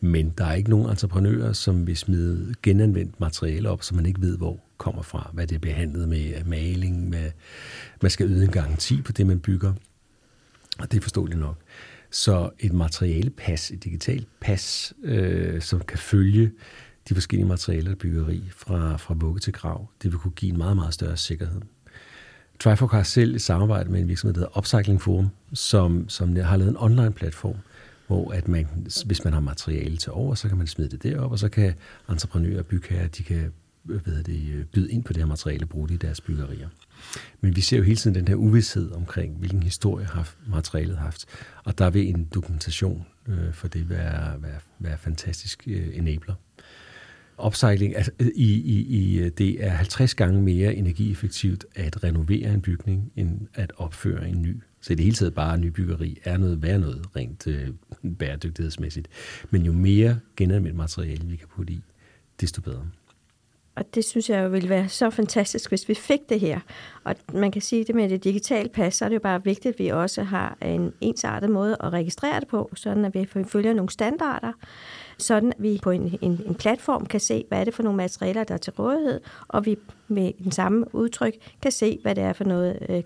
Men 0.00 0.30
der 0.38 0.44
er 0.44 0.54
ikke 0.54 0.70
nogen 0.70 0.90
entreprenører, 0.90 1.52
som 1.52 1.86
vil 1.86 1.96
smide 1.96 2.54
genanvendt 2.62 3.20
materiale 3.20 3.70
op, 3.70 3.82
som 3.82 3.96
man 3.96 4.06
ikke 4.06 4.20
ved, 4.20 4.36
hvor 4.36 4.60
kommer 4.78 5.02
fra, 5.02 5.30
hvad 5.32 5.46
det 5.46 5.54
er 5.54 5.58
behandlet 5.58 6.08
med 6.08 6.44
maling, 6.44 7.08
med, 7.08 7.30
man 8.02 8.10
skal 8.10 8.26
yde 8.26 8.44
en 8.44 8.50
garanti 8.50 9.02
på 9.02 9.12
det, 9.12 9.26
man 9.26 9.40
bygger. 9.40 9.72
Og 10.78 10.92
det 10.92 10.98
er 10.98 11.02
forståeligt 11.02 11.40
nok. 11.40 11.56
Så 12.10 12.50
et 12.58 12.72
materialepas, 12.72 13.70
et 13.70 13.84
digitalt 13.84 14.28
pas, 14.40 14.94
øh, 15.02 15.62
som 15.62 15.80
kan 15.80 15.98
følge 15.98 16.52
de 17.08 17.14
forskellige 17.14 17.48
materialer, 17.48 17.88
der 17.88 17.96
byggeri 17.96 18.42
fra, 18.50 18.96
fra 18.96 19.14
vugge 19.14 19.40
til 19.40 19.52
grav, 19.52 19.88
det 20.02 20.12
vil 20.12 20.18
kunne 20.18 20.32
give 20.32 20.52
en 20.52 20.58
meget, 20.58 20.76
meget 20.76 20.94
større 20.94 21.16
sikkerhed. 21.16 21.60
Trifork 22.60 22.90
har 22.90 23.02
selv 23.02 23.34
et 23.34 23.42
samarbejde 23.42 23.90
med 23.90 24.00
en 24.00 24.08
virksomhed, 24.08 24.34
der 24.34 24.40
hedder 24.40 24.58
Upcycling 24.58 25.02
Forum, 25.02 25.28
som, 25.52 26.08
som 26.08 26.36
har 26.36 26.56
lavet 26.56 26.70
en 26.70 26.76
online 26.76 27.12
platform, 27.12 27.56
hvor 28.06 28.32
at 28.32 28.48
man, 28.48 28.68
hvis 29.06 29.24
man 29.24 29.32
har 29.32 29.40
materiale 29.40 29.96
til 29.96 30.12
over, 30.12 30.34
så 30.34 30.48
kan 30.48 30.58
man 30.58 30.66
smide 30.66 30.88
det 30.88 31.02
derop, 31.02 31.32
og 31.32 31.38
så 31.38 31.48
kan 31.48 31.74
entreprenører 32.08 32.58
og 32.58 32.66
bygherrer, 32.66 33.08
de 33.08 33.22
kan 33.22 33.52
øh, 33.88 34.00
hvad 34.04 34.22
det, 34.22 34.66
byde 34.72 34.90
ind 34.92 35.04
på 35.04 35.12
det 35.12 35.22
her 35.22 35.26
materiale 35.26 35.64
og 35.64 35.68
bruge 35.68 35.88
det 35.88 35.94
i 35.94 35.96
deres 35.96 36.20
byggerier. 36.20 36.68
Men 37.40 37.56
vi 37.56 37.60
ser 37.60 37.76
jo 37.76 37.82
hele 37.82 37.96
tiden 37.96 38.14
den 38.14 38.28
her 38.28 38.34
uvidshed 38.34 38.92
omkring, 38.92 39.36
hvilken 39.36 39.62
historie 39.62 40.06
har 40.06 40.34
materialet 40.46 40.98
haft. 40.98 41.24
Og 41.64 41.78
der 41.78 41.90
vil 41.90 42.08
en 42.08 42.24
dokumentation 42.34 43.06
øh, 43.28 43.52
for 43.52 43.68
det 43.68 43.90
være, 43.90 44.42
være, 44.42 44.60
være 44.78 44.98
fantastisk 44.98 45.64
øh, 45.66 45.88
enabler. 45.92 46.34
Upcycling, 47.46 47.96
altså, 47.96 48.12
øh, 48.18 48.26
i, 48.34 48.60
i, 48.60 48.80
i, 48.80 49.18
øh, 49.18 49.30
det 49.38 49.64
er 49.64 49.70
50 49.70 50.14
gange 50.14 50.42
mere 50.42 50.74
energieffektivt 50.74 51.64
at 51.74 52.04
renovere 52.04 52.54
en 52.54 52.60
bygning, 52.60 53.12
end 53.16 53.40
at 53.54 53.72
opføre 53.76 54.28
en 54.28 54.42
ny. 54.42 54.62
Så 54.80 54.92
i 54.92 54.96
det 54.96 55.04
hele 55.04 55.16
taget 55.16 55.34
bare 55.34 55.58
nybyggeri 55.58 56.18
er 56.24 56.36
noget 56.36 56.62
værd 56.62 56.80
noget 56.80 57.06
rent 57.16 57.46
øh, 57.46 57.68
bæredygtighedsmæssigt. 58.18 59.08
Men 59.50 59.62
jo 59.62 59.72
mere 59.72 60.20
genanvendt 60.36 60.76
materiale 60.76 61.26
vi 61.26 61.36
kan 61.36 61.48
putte 61.48 61.72
i, 61.72 61.80
desto 62.40 62.62
bedre. 62.62 62.86
Og 63.78 63.94
det 63.94 64.04
synes 64.04 64.30
jeg 64.30 64.44
jo 64.44 64.48
ville 64.48 64.68
være 64.68 64.88
så 64.88 65.10
fantastisk, 65.10 65.70
hvis 65.70 65.88
vi 65.88 65.94
fik 65.94 66.28
det 66.28 66.40
her. 66.40 66.60
Og 67.04 67.14
man 67.32 67.50
kan 67.50 67.62
sige 67.62 67.84
det 67.84 67.94
med 67.94 68.08
det 68.08 68.24
digitale 68.24 68.68
pas, 68.68 68.94
så 68.94 69.04
er 69.04 69.08
det 69.08 69.14
jo 69.14 69.20
bare 69.20 69.44
vigtigt, 69.44 69.74
at 69.74 69.78
vi 69.78 69.88
også 69.88 70.22
har 70.22 70.56
en 70.62 70.92
ensartet 71.00 71.50
måde 71.50 71.76
at 71.80 71.92
registrere 71.92 72.40
det 72.40 72.48
på, 72.48 72.70
sådan 72.74 73.04
at 73.04 73.14
vi 73.14 73.28
følger 73.44 73.72
nogle 73.72 73.90
standarder, 73.90 74.52
sådan 75.18 75.48
at 75.48 75.62
vi 75.62 75.80
på 75.82 75.90
en, 75.90 76.18
en, 76.22 76.40
en 76.46 76.54
platform 76.54 77.06
kan 77.06 77.20
se, 77.20 77.44
hvad 77.48 77.60
er 77.60 77.64
det 77.64 77.74
for 77.74 77.82
nogle 77.82 77.96
materialer, 77.96 78.44
der 78.44 78.54
er 78.54 78.58
til 78.58 78.72
rådighed, 78.72 79.20
og 79.48 79.66
vi 79.66 79.76
med 80.08 80.32
den 80.44 80.52
samme 80.52 80.94
udtryk 80.94 81.34
kan 81.62 81.72
se, 81.72 81.98
hvad 82.02 82.14
det 82.14 82.24
er 82.24 82.32
for 82.32 82.44
noget 82.44 82.78
øh, 82.88 83.02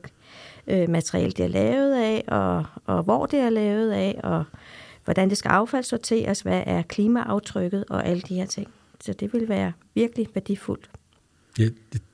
øh, 0.66 0.90
materiale, 0.90 1.32
det 1.32 1.44
er 1.44 1.48
lavet 1.48 1.94
af, 1.94 2.24
og, 2.28 2.64
og 2.87 3.02
hvor 3.02 3.26
det 3.26 3.38
er 3.38 3.50
lavet 3.50 3.90
af, 3.90 4.20
og 4.22 4.44
hvordan 5.04 5.28
det 5.30 5.38
skal 5.38 5.48
affaldssorteres, 5.48 6.40
hvad 6.40 6.62
er 6.66 6.82
klimaaftrykket 6.82 7.85
og 7.90 8.06
alle 8.06 8.22
de 8.22 8.35
her 8.35 8.46
ting. 8.46 8.68
Så 9.02 9.12
det 9.12 9.32
vil 9.32 9.48
være 9.48 9.72
virkelig 9.94 10.26
værdifuldt. 10.34 10.90
Ja, 11.58 11.68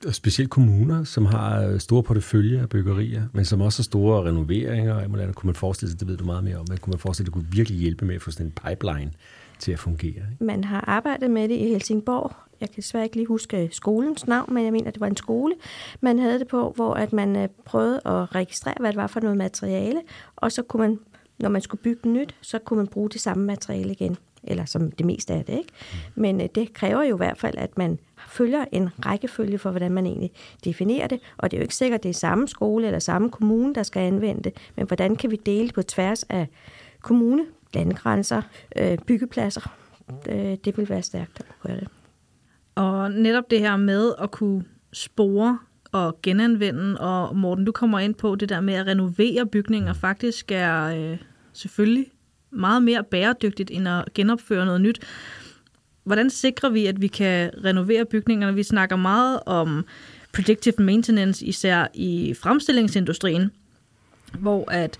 og 0.07 0.15
specielt 0.15 0.49
kommuner, 0.49 1.03
som 1.03 1.25
har 1.25 1.63
øh, 1.63 1.79
store 1.79 2.03
portefølje 2.03 2.61
af 2.61 2.69
byggerier, 2.69 3.23
men 3.33 3.45
som 3.45 3.61
også 3.61 3.79
har 3.79 3.83
store 3.83 4.23
renoveringer, 4.23 4.93
og 4.93 5.35
kunne 5.35 5.47
man 5.47 5.55
forestille 5.55 5.91
sig, 5.91 5.99
det 5.99 6.07
ved 6.07 6.17
du 6.17 6.25
meget 6.25 6.43
mere 6.43 6.57
om, 6.57 6.65
men 6.69 6.77
kunne 6.77 6.91
man 6.91 6.99
forestille 6.99 7.25
sig, 7.25 7.33
det 7.33 7.33
kunne 7.33 7.55
virkelig 7.57 7.79
hjælpe 7.79 8.05
med 8.05 8.15
at 8.15 8.21
få 8.21 8.31
sådan 8.31 8.45
en 8.45 8.51
pipeline 8.51 9.11
til 9.59 9.71
at 9.71 9.79
fungere. 9.79 10.23
Ikke? 10.31 10.43
Man 10.43 10.63
har 10.63 10.81
arbejdet 10.87 11.31
med 11.31 11.49
det 11.49 11.55
i 11.55 11.67
Helsingborg. 11.67 12.31
Jeg 12.61 12.69
kan 12.69 12.75
desværre 12.75 13.03
ikke 13.03 13.15
lige 13.15 13.27
huske 13.27 13.69
skolens 13.71 14.27
navn, 14.27 14.53
men 14.53 14.63
jeg 14.65 14.71
mener, 14.71 14.87
at 14.87 14.93
det 14.93 15.01
var 15.01 15.07
en 15.07 15.17
skole, 15.17 15.55
man 16.01 16.19
havde 16.19 16.39
det 16.39 16.47
på, 16.47 16.73
hvor 16.75 16.93
at 16.93 17.13
man 17.13 17.35
øh, 17.35 17.47
prøvede 17.65 18.01
at 18.05 18.35
registrere, 18.35 18.75
hvad 18.79 18.89
det 18.89 18.97
var 18.97 19.07
for 19.07 19.19
noget 19.19 19.37
materiale, 19.37 20.01
og 20.35 20.51
så 20.51 20.61
kunne 20.63 20.87
man, 20.87 20.99
når 21.39 21.49
man 21.49 21.61
skulle 21.61 21.81
bygge 21.81 22.09
nyt, 22.09 22.35
så 22.41 22.59
kunne 22.59 22.77
man 22.77 22.87
bruge 22.87 23.09
det 23.09 23.21
samme 23.21 23.45
materiale 23.45 23.91
igen 23.91 24.17
eller 24.43 24.65
som 24.65 24.91
det 24.91 25.05
meste 25.05 25.33
af 25.33 25.45
det. 25.45 25.53
Ikke? 25.53 25.69
Mm. 26.15 26.21
Men 26.21 26.41
øh, 26.41 26.47
det 26.55 26.73
kræver 26.73 27.03
jo 27.03 27.15
i 27.15 27.17
hvert 27.17 27.37
fald, 27.37 27.57
at 27.57 27.77
man 27.77 27.99
følger 28.27 28.65
en 28.71 28.89
rækkefølge 29.05 29.57
for, 29.57 29.69
hvordan 29.69 29.91
man 29.91 30.05
egentlig 30.05 30.31
definerer 30.65 31.07
det. 31.07 31.19
Og 31.37 31.51
det 31.51 31.57
er 31.57 31.61
jo 31.61 31.63
ikke 31.63 31.75
sikkert, 31.75 31.99
at 31.99 32.03
det 32.03 32.09
er 32.09 32.13
samme 32.13 32.47
skole 32.47 32.85
eller 32.85 32.99
samme 32.99 33.29
kommune, 33.29 33.75
der 33.75 33.83
skal 33.83 33.99
anvende 33.99 34.43
det, 34.43 34.53
men 34.75 34.87
hvordan 34.87 35.15
kan 35.15 35.31
vi 35.31 35.35
dele 35.35 35.71
på 35.71 35.81
tværs 35.81 36.23
af 36.23 36.47
kommune, 37.01 37.45
landegrænser, 37.73 38.41
øh, 38.75 38.97
byggepladser. 38.97 39.71
Øh, 40.29 40.57
det 40.65 40.77
vil 40.77 40.89
være 40.89 41.01
stærkt 41.01 41.39
at 41.39 41.45
gøre 41.63 41.79
det. 41.79 41.87
Og 42.75 43.11
netop 43.11 43.49
det 43.49 43.59
her 43.59 43.77
med 43.77 44.13
at 44.21 44.31
kunne 44.31 44.63
spore 44.93 45.59
og 45.91 46.21
genanvende, 46.23 46.99
og 46.99 47.35
Morten, 47.35 47.65
du 47.65 47.71
kommer 47.71 47.99
ind 47.99 48.15
på 48.15 48.35
det 48.35 48.49
der 48.49 48.61
med 48.61 48.73
at 48.73 48.87
renovere 48.87 49.45
bygninger, 49.45 49.93
faktisk 49.93 50.51
er 50.51 50.83
øh, 50.83 51.17
selvfølgelig 51.53 52.07
meget 52.51 52.83
mere 52.83 53.03
bæredygtigt 53.03 53.71
end 53.71 53.87
at 53.87 54.13
genopføre 54.13 54.65
noget 54.65 54.81
nyt. 54.81 54.99
hvordan 56.03 56.29
sikrer 56.29 56.69
vi, 56.69 56.85
at 56.85 57.01
vi 57.01 57.07
kan 57.07 57.51
renovere 57.63 58.05
bygningerne? 58.05 58.55
Vi 58.55 58.63
snakker 58.63 58.95
meget 58.95 59.39
om 59.45 59.85
predictive 60.33 60.73
maintenance, 60.79 61.45
især 61.45 61.87
i 61.93 62.33
fremstillingsindustrien, 62.33 63.51
hvor 64.39 64.71
at 64.71 64.97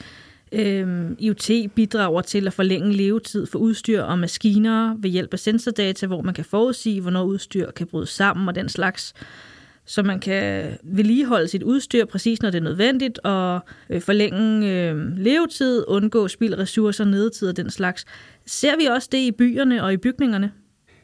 øh, 0.52 1.12
IoT 1.20 1.52
bidrager 1.76 2.22
til 2.22 2.48
at 2.48 2.54
forlænge 2.54 2.94
levetid 2.94 3.46
for 3.46 3.60
udstyr 3.60 4.02
og 4.02 4.20
maskiner 4.20 4.96
ved 4.98 5.10
hjælp 5.10 5.34
af 5.34 5.40
sensordata, 5.40 6.08
hvor 6.08 6.22
man 6.22 6.34
kan 6.34 6.46
forudsige, 6.46 7.02
hvornår 7.02 7.24
udstyr 7.24 7.72
kan 7.72 7.88
bryde 7.88 8.08
sammen 8.08 8.48
og 8.48 8.56
den 8.56 8.70
slags. 8.70 9.14
Så 9.89 10.04
man 10.04 10.19
kan 10.19 10.78
vedligeholde 10.84 11.47
sit 11.47 11.63
udstyr 11.63 12.06
præcis, 12.06 12.41
når 12.41 12.49
det 12.49 12.58
er 12.58 12.63
nødvendigt, 12.63 13.19
og 13.23 13.60
øh, 13.89 14.02
forlænge 14.02 14.71
øh, 14.71 15.17
levetid, 15.17 15.84
undgå 15.88 16.28
spildressourcer, 16.28 17.06
nedetid 17.06 17.49
og 17.49 17.58
den 17.58 17.69
slags. 17.69 18.06
Ser 18.45 18.78
vi 18.78 18.86
også 18.86 19.10
det 19.12 19.17
i 19.17 19.32
byerne 19.32 19.84
og 19.84 19.93
i 19.93 19.97
bygningerne? 19.97 20.52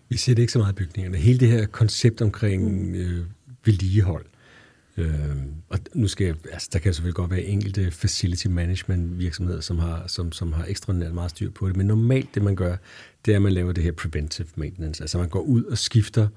Vi 0.09 0.17
ser 0.17 0.35
det 0.35 0.41
ikke 0.41 0.53
så 0.53 0.59
meget 0.59 0.73
i 0.73 0.75
bygningerne. 0.75 1.17
Hele 1.17 1.39
det 1.39 1.47
her 1.47 1.65
koncept 1.65 2.21
omkring 2.21 2.95
øh, 2.95 3.23
vedligehold, 3.65 4.25
Øh, 4.97 5.35
og 5.69 5.79
nu 5.93 6.07
skal 6.07 6.25
jeg, 6.25 6.35
altså, 6.51 6.69
der 6.73 6.79
kan 6.79 6.93
selvfølgelig 6.93 7.15
godt 7.15 7.31
være 7.31 7.43
enkelte 7.43 7.91
facility 7.91 8.47
management 8.47 9.19
virksomheder, 9.19 9.61
som 9.61 9.79
har, 9.79 10.03
som, 10.07 10.31
som 10.31 10.53
har 10.53 10.65
ekstraordinært 10.67 11.13
meget 11.13 11.31
styr 11.31 11.51
på 11.51 11.67
det, 11.67 11.77
men 11.77 11.87
normalt 11.87 12.35
det 12.35 12.43
man 12.43 12.55
gør, 12.55 12.75
det 13.25 13.31
er, 13.31 13.35
at 13.35 13.41
man 13.41 13.51
laver 13.51 13.71
det 13.71 13.83
her 13.83 13.91
preventive 13.91 14.47
maintenance. 14.55 15.03
Altså 15.03 15.17
man 15.17 15.29
går 15.29 15.41
ud 15.41 15.63
og 15.63 15.77
skifter 15.77 16.27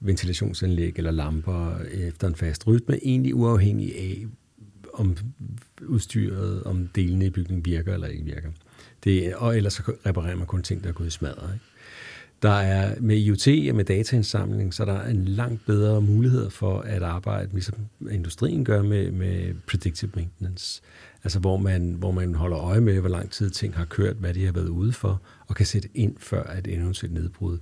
ventilationsanlæg 0.00 0.94
eller 0.96 1.10
lamper 1.10 1.78
efter 1.92 2.28
en 2.28 2.34
fast 2.34 2.66
rytme, 2.66 2.98
egentlig 3.02 3.34
uafhængig 3.34 3.98
af, 3.98 4.26
om 4.94 5.16
udstyret, 5.86 6.62
om 6.62 6.88
delene 6.94 7.26
i 7.26 7.30
bygningen 7.30 7.64
virker 7.64 7.94
eller 7.94 8.06
ikke 8.06 8.24
virker. 8.24 8.48
Det, 9.04 9.34
og 9.34 9.56
ellers 9.56 9.72
så 9.72 9.82
reparerer 10.06 10.36
man 10.36 10.46
kun 10.46 10.62
ting, 10.62 10.82
der 10.82 10.88
er 10.88 10.92
gået 10.92 11.06
i 11.06 11.10
smadret. 11.10 11.54
Ikke? 11.54 11.64
Der 12.42 12.50
er 12.50 13.00
med 13.00 13.16
IoT 13.16 13.48
og 13.70 13.76
med 13.76 13.84
dataindsamling, 13.84 14.74
så 14.74 14.84
der 14.84 14.92
er 14.92 15.10
en 15.10 15.24
langt 15.24 15.66
bedre 15.66 16.02
mulighed 16.02 16.50
for 16.50 16.80
at 16.80 17.02
arbejde, 17.02 17.52
ligesom 17.52 17.74
industrien 18.10 18.64
gør 18.64 18.82
med, 18.82 19.10
med 19.10 19.54
predictive 19.66 20.10
maintenance. 20.14 20.82
Altså 21.24 21.38
hvor 21.38 21.56
man, 21.56 21.92
hvor 21.92 22.10
man 22.10 22.34
holder 22.34 22.58
øje 22.58 22.80
med, 22.80 23.00
hvor 23.00 23.08
lang 23.08 23.30
tid 23.30 23.50
ting 23.50 23.74
har 23.74 23.84
kørt, 23.84 24.16
hvad 24.16 24.34
de 24.34 24.44
har 24.44 24.52
været 24.52 24.68
ude 24.68 24.92
for, 24.92 25.22
og 25.46 25.56
kan 25.56 25.66
sætte 25.66 25.88
ind 25.94 26.16
før 26.18 26.56
et 26.58 26.66
eventuelt 26.66 27.14
nedbrud 27.14 27.58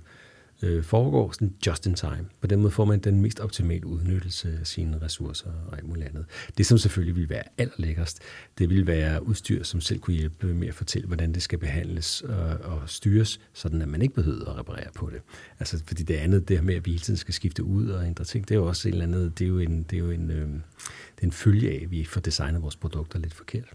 øh, 0.65 0.83
foregår 0.83 1.31
sådan 1.31 1.53
just 1.67 1.85
in 1.85 1.95
time. 1.95 2.25
På 2.41 2.47
den 2.47 2.59
måde 2.59 2.71
får 2.71 2.85
man 2.85 2.99
den 2.99 3.21
mest 3.21 3.39
optimale 3.39 3.87
udnyttelse 3.87 4.57
af 4.59 4.67
sine 4.67 5.01
ressourcer 5.01 5.49
og 5.67 5.77
alt 5.77 5.87
muligt 5.87 6.07
andet. 6.07 6.25
Det, 6.57 6.65
som 6.65 6.77
selvfølgelig 6.77 7.15
vil 7.15 7.29
være 7.29 7.43
allerlækkerst, 7.57 8.19
det 8.57 8.69
vil 8.69 8.87
være 8.87 9.27
udstyr, 9.27 9.63
som 9.63 9.81
selv 9.81 9.99
kunne 9.99 10.15
hjælpe 10.15 10.53
med 10.53 10.67
at 10.67 10.73
fortælle, 10.73 11.07
hvordan 11.07 11.33
det 11.33 11.43
skal 11.43 11.59
behandles 11.59 12.21
og, 12.21 12.47
og 12.47 12.89
styres, 12.89 13.39
sådan 13.53 13.81
at 13.81 13.87
man 13.87 14.01
ikke 14.01 14.13
behøver 14.13 14.49
at 14.49 14.57
reparere 14.57 14.89
på 14.95 15.09
det. 15.09 15.21
Altså, 15.59 15.83
fordi 15.87 16.03
det 16.03 16.15
andet, 16.15 16.47
det 16.47 16.57
her 16.57 16.63
med, 16.63 16.75
at 16.75 16.85
vi 16.85 16.91
hele 16.91 17.01
tiden 17.01 17.17
skal 17.17 17.33
skifte 17.33 17.63
ud 17.63 17.89
og 17.89 18.07
ændre 18.07 18.25
ting, 18.25 18.47
det 18.47 18.55
er 18.55 18.59
jo 18.59 18.65
også 18.67 18.87
et 18.87 18.91
eller 18.91 19.05
andet, 19.05 19.39
det 19.39 19.45
er 19.45 19.49
jo 19.49 19.59
en, 19.59 19.83
det 19.83 19.93
er 19.93 19.99
jo 19.99 20.11
en, 20.11 20.31
øh, 20.31 20.47
det 20.47 21.21
er 21.21 21.23
en 21.23 21.31
følge 21.31 21.71
af, 21.71 21.83
at 21.83 21.91
vi 21.91 22.03
får 22.03 22.21
designet 22.21 22.61
vores 22.61 22.75
produkter 22.75 23.19
lidt 23.19 23.33
forkert. 23.33 23.73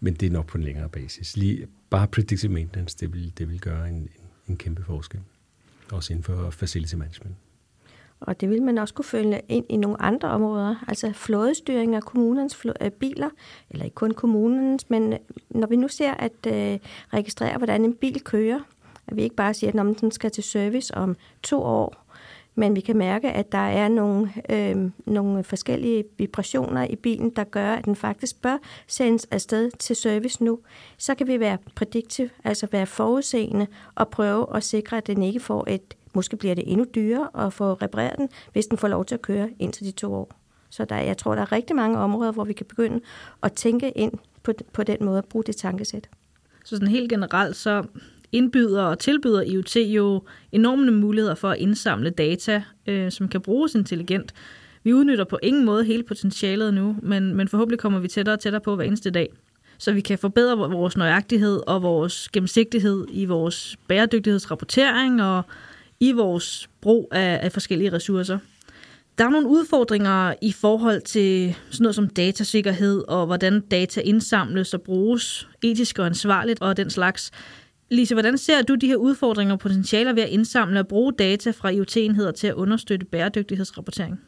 Men 0.00 0.14
det 0.14 0.26
er 0.26 0.30
nok 0.30 0.46
på 0.46 0.58
en 0.58 0.64
længere 0.64 0.88
basis. 0.88 1.36
Lige, 1.36 1.66
bare 1.90 2.08
predictive 2.08 2.52
maintenance, 2.52 2.96
det 3.00 3.12
vil, 3.12 3.32
det 3.38 3.48
vil 3.48 3.60
gøre 3.60 3.88
en, 3.88 3.94
en, 3.94 4.08
en 4.48 4.56
kæmpe 4.56 4.82
forskel 4.82 5.20
også 5.96 6.12
inden 6.12 6.24
for 6.24 6.50
facility 6.50 6.94
management. 6.94 7.36
Og 8.20 8.40
det 8.40 8.50
vil 8.50 8.62
man 8.62 8.78
også 8.78 8.94
kunne 8.94 9.04
følge 9.04 9.40
ind 9.48 9.64
i 9.68 9.76
nogle 9.76 10.02
andre 10.02 10.28
områder, 10.28 10.84
altså 10.88 11.12
flådestyring 11.12 11.94
af 11.94 12.02
kommunens 12.02 12.66
øh, 12.80 12.90
biler, 12.90 13.30
eller 13.70 13.84
ikke 13.84 13.94
kun 13.94 14.10
kommunens, 14.10 14.90
men 14.90 15.12
øh, 15.12 15.18
når 15.50 15.66
vi 15.66 15.76
nu 15.76 15.88
ser 15.88 16.14
at 16.14 16.46
øh, 16.46 16.78
registrere, 17.14 17.58
hvordan 17.58 17.84
en 17.84 17.94
bil 17.94 18.20
kører, 18.20 18.60
at 19.06 19.16
vi 19.16 19.22
ikke 19.22 19.36
bare 19.36 19.54
siger, 19.54 19.90
at 19.90 20.00
den 20.00 20.10
skal 20.10 20.30
til 20.30 20.44
service 20.44 20.94
om 20.94 21.16
to 21.42 21.62
år, 21.62 22.06
men 22.60 22.76
vi 22.76 22.80
kan 22.80 22.96
mærke, 22.96 23.30
at 23.30 23.52
der 23.52 23.58
er 23.58 23.88
nogle, 23.88 24.32
øh, 24.50 24.90
nogle 25.06 25.44
forskellige 25.44 26.04
vibrationer 26.18 26.84
i 26.84 26.96
bilen, 26.96 27.30
der 27.30 27.44
gør, 27.44 27.72
at 27.72 27.84
den 27.84 27.96
faktisk 27.96 28.42
bør 28.42 28.58
sendes 28.86 29.26
afsted 29.30 29.70
til 29.70 29.96
service 29.96 30.44
nu. 30.44 30.58
Så 30.98 31.14
kan 31.14 31.26
vi 31.26 31.40
være 31.40 31.58
predictive, 31.74 32.30
altså 32.44 32.66
være 32.72 32.86
forudseende 32.86 33.66
og 33.94 34.08
prøve 34.08 34.56
at 34.56 34.64
sikre, 34.64 34.96
at 34.96 35.06
den 35.06 35.22
ikke 35.22 35.40
får 35.40 35.64
et, 35.68 35.94
måske 36.14 36.36
bliver 36.36 36.54
det 36.54 36.64
endnu 36.66 36.86
dyrere 36.94 37.46
at 37.46 37.52
få 37.52 37.72
repareret 37.72 38.18
den, 38.18 38.28
hvis 38.52 38.66
den 38.66 38.78
får 38.78 38.88
lov 38.88 39.04
til 39.04 39.14
at 39.14 39.22
køre 39.22 39.50
indtil 39.58 39.86
de 39.86 39.92
to 39.92 40.14
år. 40.14 40.30
Så 40.70 40.84
der, 40.84 40.96
jeg 40.96 41.16
tror, 41.16 41.34
der 41.34 41.42
er 41.42 41.52
rigtig 41.52 41.76
mange 41.76 41.98
områder, 41.98 42.32
hvor 42.32 42.44
vi 42.44 42.52
kan 42.52 42.66
begynde 42.66 43.00
at 43.42 43.52
tænke 43.52 43.90
ind 43.90 44.12
på, 44.42 44.52
på 44.72 44.82
den 44.82 44.96
måde 45.00 45.18
at 45.18 45.24
bruge 45.24 45.44
det 45.44 45.56
tankesæt. 45.56 46.08
Så 46.64 46.76
sådan 46.76 46.88
helt 46.88 47.10
generelt, 47.10 47.56
så 47.56 47.84
indbyder 48.32 48.82
og 48.82 48.98
tilbyder 48.98 49.42
IoT 49.42 49.76
jo 49.76 50.22
enorme 50.52 50.90
muligheder 50.90 51.34
for 51.34 51.50
at 51.50 51.58
indsamle 51.58 52.10
data, 52.10 52.62
øh, 52.86 53.10
som 53.10 53.28
kan 53.28 53.40
bruges 53.40 53.74
intelligent. 53.74 54.32
Vi 54.84 54.94
udnytter 54.94 55.24
på 55.24 55.38
ingen 55.42 55.64
måde 55.64 55.84
hele 55.84 56.02
potentialet 56.02 56.74
nu, 56.74 56.96
men, 57.02 57.34
men 57.34 57.48
forhåbentlig 57.48 57.78
kommer 57.78 57.98
vi 57.98 58.08
tættere 58.08 58.34
og 58.34 58.40
tættere 58.40 58.60
på 58.60 58.76
hver 58.76 58.84
eneste 58.84 59.10
dag. 59.10 59.28
Så 59.78 59.92
vi 59.92 60.00
kan 60.00 60.18
forbedre 60.18 60.56
vores 60.56 60.96
nøjagtighed 60.96 61.60
og 61.66 61.82
vores 61.82 62.28
gennemsigtighed 62.28 63.06
i 63.10 63.24
vores 63.24 63.76
bæredygtighedsrapportering 63.88 65.22
og 65.22 65.42
i 66.00 66.12
vores 66.12 66.68
brug 66.80 67.08
af, 67.12 67.40
af 67.42 67.52
forskellige 67.52 67.92
ressourcer. 67.92 68.38
Der 69.18 69.26
er 69.26 69.30
nogle 69.30 69.48
udfordringer 69.48 70.34
i 70.42 70.52
forhold 70.52 71.00
til 71.00 71.56
sådan 71.70 71.84
noget 71.84 71.94
som 71.94 72.08
datasikkerhed 72.08 73.04
og 73.08 73.26
hvordan 73.26 73.60
data 73.60 74.00
indsamles 74.00 74.74
og 74.74 74.82
bruges 74.82 75.48
etisk 75.62 75.98
og 75.98 76.06
ansvarligt 76.06 76.62
og 76.62 76.76
den 76.76 76.90
slags. 76.90 77.30
Lise, 77.92 78.14
hvordan 78.14 78.38
ser 78.38 78.62
du 78.62 78.74
de 78.74 78.86
her 78.86 78.96
udfordringer 78.96 79.54
og 79.54 79.60
potentialer 79.60 80.12
ved 80.12 80.22
at 80.22 80.28
indsamle 80.28 80.80
og 80.80 80.88
bruge 80.88 81.12
data 81.12 81.50
fra 81.50 81.68
IoT-enheder 81.68 82.32
til 82.32 82.46
at 82.46 82.54
understøtte 82.54 83.06
bæredygtighedsrapportering? 83.06 84.20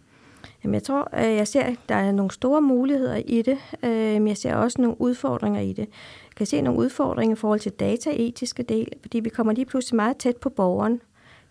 Jamen, 0.65 0.75
jeg 0.75 0.83
tror, 0.83 1.09
øh, 1.19 1.37
jeg 1.37 1.49
ser, 1.49 1.63
at 1.63 1.77
der 1.89 1.95
er 1.95 2.13
nogle 2.13 2.31
store 2.31 2.63
muligheder 2.63 3.17
i 3.17 3.43
det, 3.43 3.59
øh, 3.85 3.91
men 3.91 4.29
jeg 4.29 4.37
ser 4.37 4.55
også 4.55 4.81
nogle 4.81 5.01
udfordringer 5.01 5.61
i 5.61 5.73
det. 5.73 5.79
Jeg 5.79 6.37
kan 6.37 6.47
se 6.47 6.61
nogle 6.61 6.81
udfordringer 6.81 7.37
i 7.37 7.39
forhold 7.39 7.61
til 7.61 7.73
dataetiske 7.73 8.63
del, 8.63 8.89
fordi 9.03 9.21
vi 9.21 9.29
kommer 9.29 9.53
lige 9.53 9.67
pludselig 9.67 9.97
meget 9.97 10.17
tæt 10.17 10.37
på 10.37 10.49
borgeren. 10.49 11.01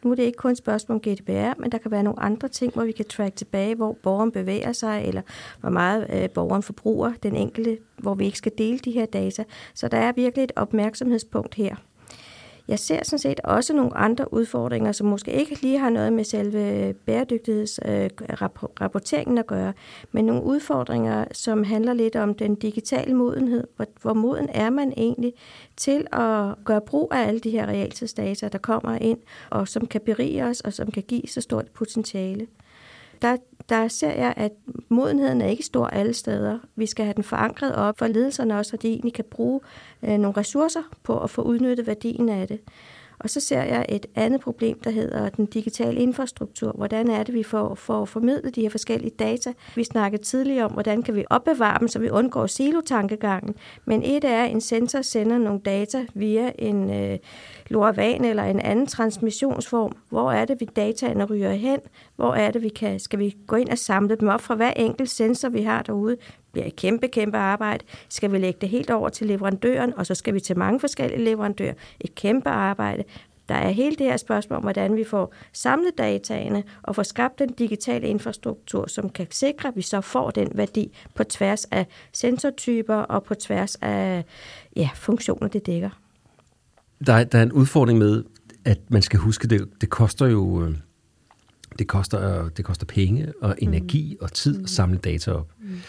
Nu 0.03 0.11
er 0.11 0.15
det 0.15 0.23
ikke 0.23 0.37
kun 0.37 0.51
et 0.51 0.57
spørgsmål 0.57 0.95
om 0.95 1.11
GDPR, 1.11 1.59
men 1.61 1.71
der 1.71 1.77
kan 1.77 1.91
være 1.91 2.03
nogle 2.03 2.19
andre 2.19 2.47
ting, 2.47 2.73
hvor 2.73 2.83
vi 2.83 2.91
kan 2.91 3.05
track 3.05 3.35
tilbage, 3.35 3.75
hvor 3.75 3.97
borgeren 4.03 4.31
bevæger 4.31 4.71
sig, 4.71 5.03
eller 5.07 5.21
hvor 5.59 5.69
meget 5.69 6.07
øh, 6.13 6.29
borgeren 6.29 6.63
forbruger 6.63 7.13
den 7.23 7.35
enkelte, 7.35 7.77
hvor 7.97 8.13
vi 8.15 8.25
ikke 8.25 8.37
skal 8.37 8.51
dele 8.57 8.79
de 8.79 8.91
her 8.91 9.05
data. 9.05 9.43
Så 9.73 9.87
der 9.87 9.97
er 9.97 10.11
virkelig 10.11 10.43
et 10.43 10.51
opmærksomhedspunkt 10.55 11.55
her. 11.55 11.75
Jeg 12.67 12.79
ser 12.79 12.99
sådan 13.03 13.19
set 13.19 13.39
også 13.39 13.73
nogle 13.73 13.97
andre 13.97 14.33
udfordringer, 14.33 14.91
som 14.91 15.07
måske 15.07 15.31
ikke 15.31 15.61
lige 15.61 15.79
har 15.79 15.89
noget 15.89 16.13
med 16.13 16.23
selve 16.23 16.93
bæredygtighedsrapporteringen 16.93 19.37
øh, 19.37 19.39
at 19.39 19.47
gøre, 19.47 19.73
men 20.11 20.25
nogle 20.25 20.43
udfordringer, 20.43 21.25
som 21.31 21.63
handler 21.63 21.93
lidt 21.93 22.15
om 22.15 22.33
den 22.33 22.55
digitale 22.55 23.13
modenhed. 23.13 23.67
Hvor, 23.75 23.85
hvor 24.01 24.13
moden 24.13 24.49
er 24.49 24.69
man 24.69 24.93
egentlig 24.97 25.33
til 25.77 26.07
at 26.11 26.55
gøre 26.65 26.81
brug 26.81 27.11
af 27.13 27.27
alle 27.27 27.39
de 27.39 27.49
her 27.49 27.65
realtidsdata, 27.65 28.47
der 28.47 28.57
kommer 28.57 28.95
ind, 28.95 29.19
og 29.49 29.67
som 29.67 29.87
kan 29.87 30.01
berige 30.05 30.45
os, 30.45 30.61
og 30.61 30.73
som 30.73 30.91
kan 30.91 31.03
give 31.03 31.27
så 31.27 31.41
stort 31.41 31.67
potentiale 31.67 32.47
der, 33.21 33.37
der 33.69 33.87
ser 33.87 34.11
jeg, 34.11 34.33
at 34.37 34.51
modenheden 34.89 35.41
er 35.41 35.47
ikke 35.47 35.63
stor 35.63 35.87
alle 35.87 36.13
steder. 36.13 36.59
Vi 36.75 36.85
skal 36.85 37.05
have 37.05 37.13
den 37.13 37.23
forankret 37.23 37.75
op 37.75 37.97
for 37.97 38.07
ledelserne 38.07 38.57
også, 38.57 38.69
så 38.69 38.77
de 38.77 38.87
egentlig 38.87 39.13
kan 39.13 39.25
bruge 39.31 39.59
øh, 40.03 40.17
nogle 40.17 40.37
ressourcer 40.37 40.81
på 41.03 41.19
at 41.19 41.29
få 41.29 41.41
udnyttet 41.41 41.87
værdien 41.87 42.29
af 42.29 42.47
det. 42.47 42.59
Og 43.23 43.29
så 43.29 43.39
ser 43.39 43.63
jeg 43.63 43.85
et 43.89 44.05
andet 44.15 44.41
problem, 44.41 44.79
der 44.79 44.89
hedder 44.89 45.29
den 45.29 45.45
digitale 45.45 45.99
infrastruktur. 45.99 46.71
Hvordan 46.71 47.09
er 47.09 47.23
det, 47.23 47.33
vi 47.33 47.43
får, 47.43 47.75
får 47.75 48.05
formidlet 48.05 48.55
de 48.55 48.61
her 48.61 48.69
forskellige 48.69 49.11
data? 49.19 49.53
Vi 49.75 49.83
snakkede 49.83 50.23
tidligere 50.23 50.65
om, 50.65 50.71
hvordan 50.71 51.03
kan 51.03 51.15
vi 51.15 51.25
opbevare 51.29 51.79
dem, 51.79 51.87
så 51.87 51.99
vi 51.99 52.09
undgår 52.09 52.47
silotankegangen. 52.47 53.55
Men 53.85 54.03
et 54.03 54.23
er, 54.23 54.43
at 54.43 54.51
en 54.51 54.61
sensor 54.61 55.01
sender 55.01 55.37
nogle 55.37 55.59
data 55.59 56.05
via 56.13 56.51
en 56.59 56.89
øh, 56.89 57.19
LoRaWAN 57.69 58.25
eller 58.25 58.43
en 58.43 58.59
anden 58.59 58.87
transmissionsform. 58.87 59.91
Hvor 60.09 60.31
er 60.31 60.45
det, 60.45 60.59
vi 60.59 60.65
dataene 60.75 61.23
ryger 61.23 61.53
hen? 61.53 61.79
Hvor 62.15 62.33
er 62.33 62.51
det, 62.51 62.63
vi 62.63 62.69
kan, 62.69 62.99
skal 62.99 63.19
vi 63.19 63.35
gå 63.47 63.55
ind 63.55 63.69
og 63.69 63.77
samle 63.77 64.15
dem 64.15 64.27
op 64.27 64.41
fra 64.41 64.55
hver 64.55 64.73
enkelt 64.75 65.09
sensor, 65.09 65.49
vi 65.49 65.61
har 65.61 65.81
derude? 65.81 66.17
Bliver 66.51 66.67
et 66.67 66.75
kæmpe, 66.75 67.07
kæmpe 67.07 67.37
arbejde. 67.37 67.85
Skal 68.09 68.31
vi 68.31 68.37
lægge 68.37 68.57
det 68.61 68.69
helt 68.69 68.89
over 68.89 69.09
til 69.09 69.27
leverandøren, 69.27 69.93
og 69.97 70.05
så 70.05 70.15
skal 70.15 70.33
vi 70.33 70.39
til 70.39 70.57
mange 70.57 70.79
forskellige 70.79 71.23
leverandører. 71.23 71.73
Et 71.99 72.15
kæmpe 72.15 72.49
arbejde. 72.49 73.03
Der 73.49 73.55
er 73.55 73.69
hele 73.69 73.95
det 73.95 74.05
her 74.05 74.17
spørgsmål 74.17 74.57
om, 74.57 74.63
hvordan 74.63 74.95
vi 74.95 75.03
får 75.03 75.33
samlet 75.53 75.97
dataene 75.97 76.63
og 76.83 76.95
får 76.95 77.03
skabt 77.03 77.39
den 77.39 77.49
digitale 77.49 78.07
infrastruktur, 78.07 78.87
som 78.87 79.09
kan 79.09 79.27
sikre, 79.31 79.69
at 79.69 79.75
vi 79.75 79.81
så 79.81 80.01
får 80.01 80.31
den 80.31 80.51
værdi 80.55 80.97
på 81.15 81.23
tværs 81.23 81.65
af 81.65 81.87
sensortyper 82.13 82.95
og 82.95 83.23
på 83.23 83.35
tværs 83.35 83.75
af 83.75 84.25
ja, 84.75 84.89
funktioner, 84.95 85.47
det 85.47 85.65
dækker. 85.65 85.89
Der 87.05 87.13
er, 87.13 87.23
der 87.23 87.39
er 87.39 87.43
en 87.43 87.51
udfordring 87.51 87.99
med, 87.99 88.23
at 88.65 88.79
man 88.89 89.01
skal 89.01 89.19
huske, 89.19 89.47
det, 89.47 89.69
det 89.81 89.89
koster 89.89 90.27
jo 90.27 90.63
øh, 90.63 90.75
det 91.79 91.87
koster, 91.87 92.49
det 92.49 92.65
koster 92.65 92.85
penge 92.85 93.33
og 93.41 93.55
energi 93.57 94.17
mm. 94.19 94.23
og 94.23 94.33
tid 94.33 94.63
at 94.63 94.69
samle 94.69 94.97
data 94.97 95.31
op. 95.31 95.47
Mm. 95.59 95.79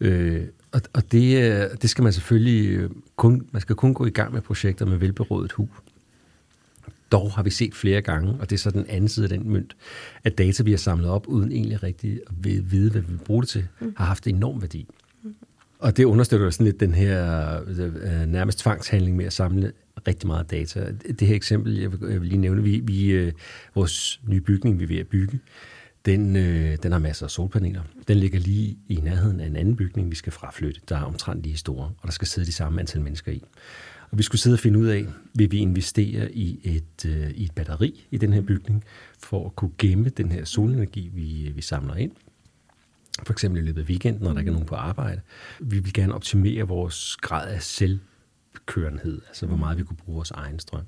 Øh, 0.00 0.42
og 0.72 0.80
og 0.92 1.12
det, 1.12 1.36
øh, 1.36 1.70
det 1.82 1.90
skal 1.90 2.04
man 2.04 2.12
selvfølgelig 2.12 2.70
øh, 2.70 2.90
kun, 3.16 3.48
man 3.52 3.62
skal 3.62 3.76
kun 3.76 3.94
gå 3.94 4.06
i 4.06 4.10
gang 4.10 4.32
med 4.32 4.40
projekter 4.40 4.86
med 4.86 4.96
velberådet 4.96 5.52
hu. 5.52 5.68
Dog 7.12 7.32
har 7.32 7.42
vi 7.42 7.50
set 7.50 7.74
flere 7.74 8.02
gange, 8.02 8.36
og 8.40 8.50
det 8.50 8.56
er 8.56 8.60
så 8.60 8.70
den 8.70 8.86
anden 8.88 9.08
side 9.08 9.24
af 9.24 9.30
den 9.38 9.50
mønt, 9.50 9.76
at 10.24 10.38
data, 10.38 10.62
vi 10.62 10.70
har 10.70 10.78
samlet 10.78 11.08
op, 11.08 11.26
uden 11.26 11.52
egentlig 11.52 11.82
rigtig 11.82 12.20
at 12.26 12.34
vide, 12.44 12.90
hvad 12.90 13.00
vi 13.00 13.06
vil 13.08 13.18
bruge 13.18 13.42
det 13.42 13.48
til, 13.48 13.68
har 13.96 14.04
haft 14.04 14.26
enorm 14.26 14.62
værdi. 14.62 14.86
Og 15.78 15.96
det 15.96 16.04
understøtter 16.04 16.50
sådan 16.50 16.66
lidt 16.66 16.80
den 16.80 16.94
her 16.94 17.60
øh, 17.66 18.26
nærmest 18.26 18.58
tvangshandling 18.58 19.16
med 19.16 19.24
at 19.24 19.32
samle 19.32 19.72
rigtig 20.08 20.26
meget 20.26 20.50
data. 20.50 20.92
Det 21.20 21.28
her 21.28 21.34
eksempel, 21.34 21.78
jeg 21.78 21.92
vil, 21.92 22.10
jeg 22.10 22.20
vil 22.20 22.28
lige 22.28 22.40
nævne, 22.40 22.62
vi, 22.62 22.80
vi 22.84 23.10
øh, 23.10 23.32
vores 23.74 24.20
nye 24.28 24.40
bygning, 24.40 24.78
vi 24.78 24.84
er 24.84 24.88
ved 24.88 24.98
at 24.98 25.06
bygge, 25.06 25.40
den, 26.06 26.36
øh, 26.36 26.78
den 26.82 26.92
har 26.92 26.98
masser 26.98 27.26
af 27.26 27.30
solpaneler. 27.30 27.82
Den 28.08 28.16
ligger 28.16 28.38
lige 28.38 28.78
i 28.88 28.94
nærheden 28.94 29.40
af 29.40 29.46
en 29.46 29.56
anden 29.56 29.76
bygning, 29.76 30.10
vi 30.10 30.16
skal 30.16 30.32
fraflytte, 30.32 30.80
der 30.88 30.96
er 30.96 31.02
omtrent 31.02 31.42
lige 31.42 31.56
store, 31.56 31.84
og 31.98 32.06
der 32.06 32.12
skal 32.12 32.28
sidde 32.28 32.46
de 32.46 32.52
samme 32.52 32.80
antal 32.80 33.00
mennesker 33.00 33.32
i. 33.32 33.42
Og 34.10 34.18
vi 34.18 34.22
skulle 34.22 34.40
sidde 34.40 34.54
og 34.54 34.58
finde 34.60 34.78
ud 34.78 34.86
af, 34.86 35.06
vil 35.34 35.52
vi 35.52 35.58
investere 35.58 36.32
i 36.32 36.60
et, 36.64 37.06
øh, 37.06 37.30
i 37.30 37.44
et 37.44 37.52
batteri 37.54 38.06
i 38.10 38.18
den 38.18 38.32
her 38.32 38.40
bygning, 38.40 38.84
for 39.18 39.46
at 39.46 39.56
kunne 39.56 39.70
gemme 39.78 40.08
den 40.08 40.32
her 40.32 40.44
solenergi, 40.44 41.10
vi, 41.14 41.48
øh, 41.48 41.56
vi 41.56 41.62
samler 41.62 41.94
ind. 41.94 42.12
For 43.26 43.32
eksempel 43.32 43.62
i 43.62 43.66
løbet 43.66 43.80
af 43.80 43.86
weekenden, 43.86 44.22
når 44.22 44.32
der 44.32 44.38
ikke 44.38 44.48
er 44.48 44.52
nogen 44.52 44.66
på 44.66 44.74
arbejde. 44.74 45.20
Vi 45.60 45.78
vil 45.78 45.92
gerne 45.92 46.14
optimere 46.14 46.62
vores 46.62 47.16
grad 47.16 47.48
af 47.48 47.62
selvkørenhed, 47.62 49.22
altså 49.28 49.46
hvor 49.46 49.56
meget 49.56 49.78
vi 49.78 49.82
kunne 49.82 49.96
bruge 49.96 50.16
vores 50.16 50.30
egen 50.30 50.58
strøm. 50.58 50.84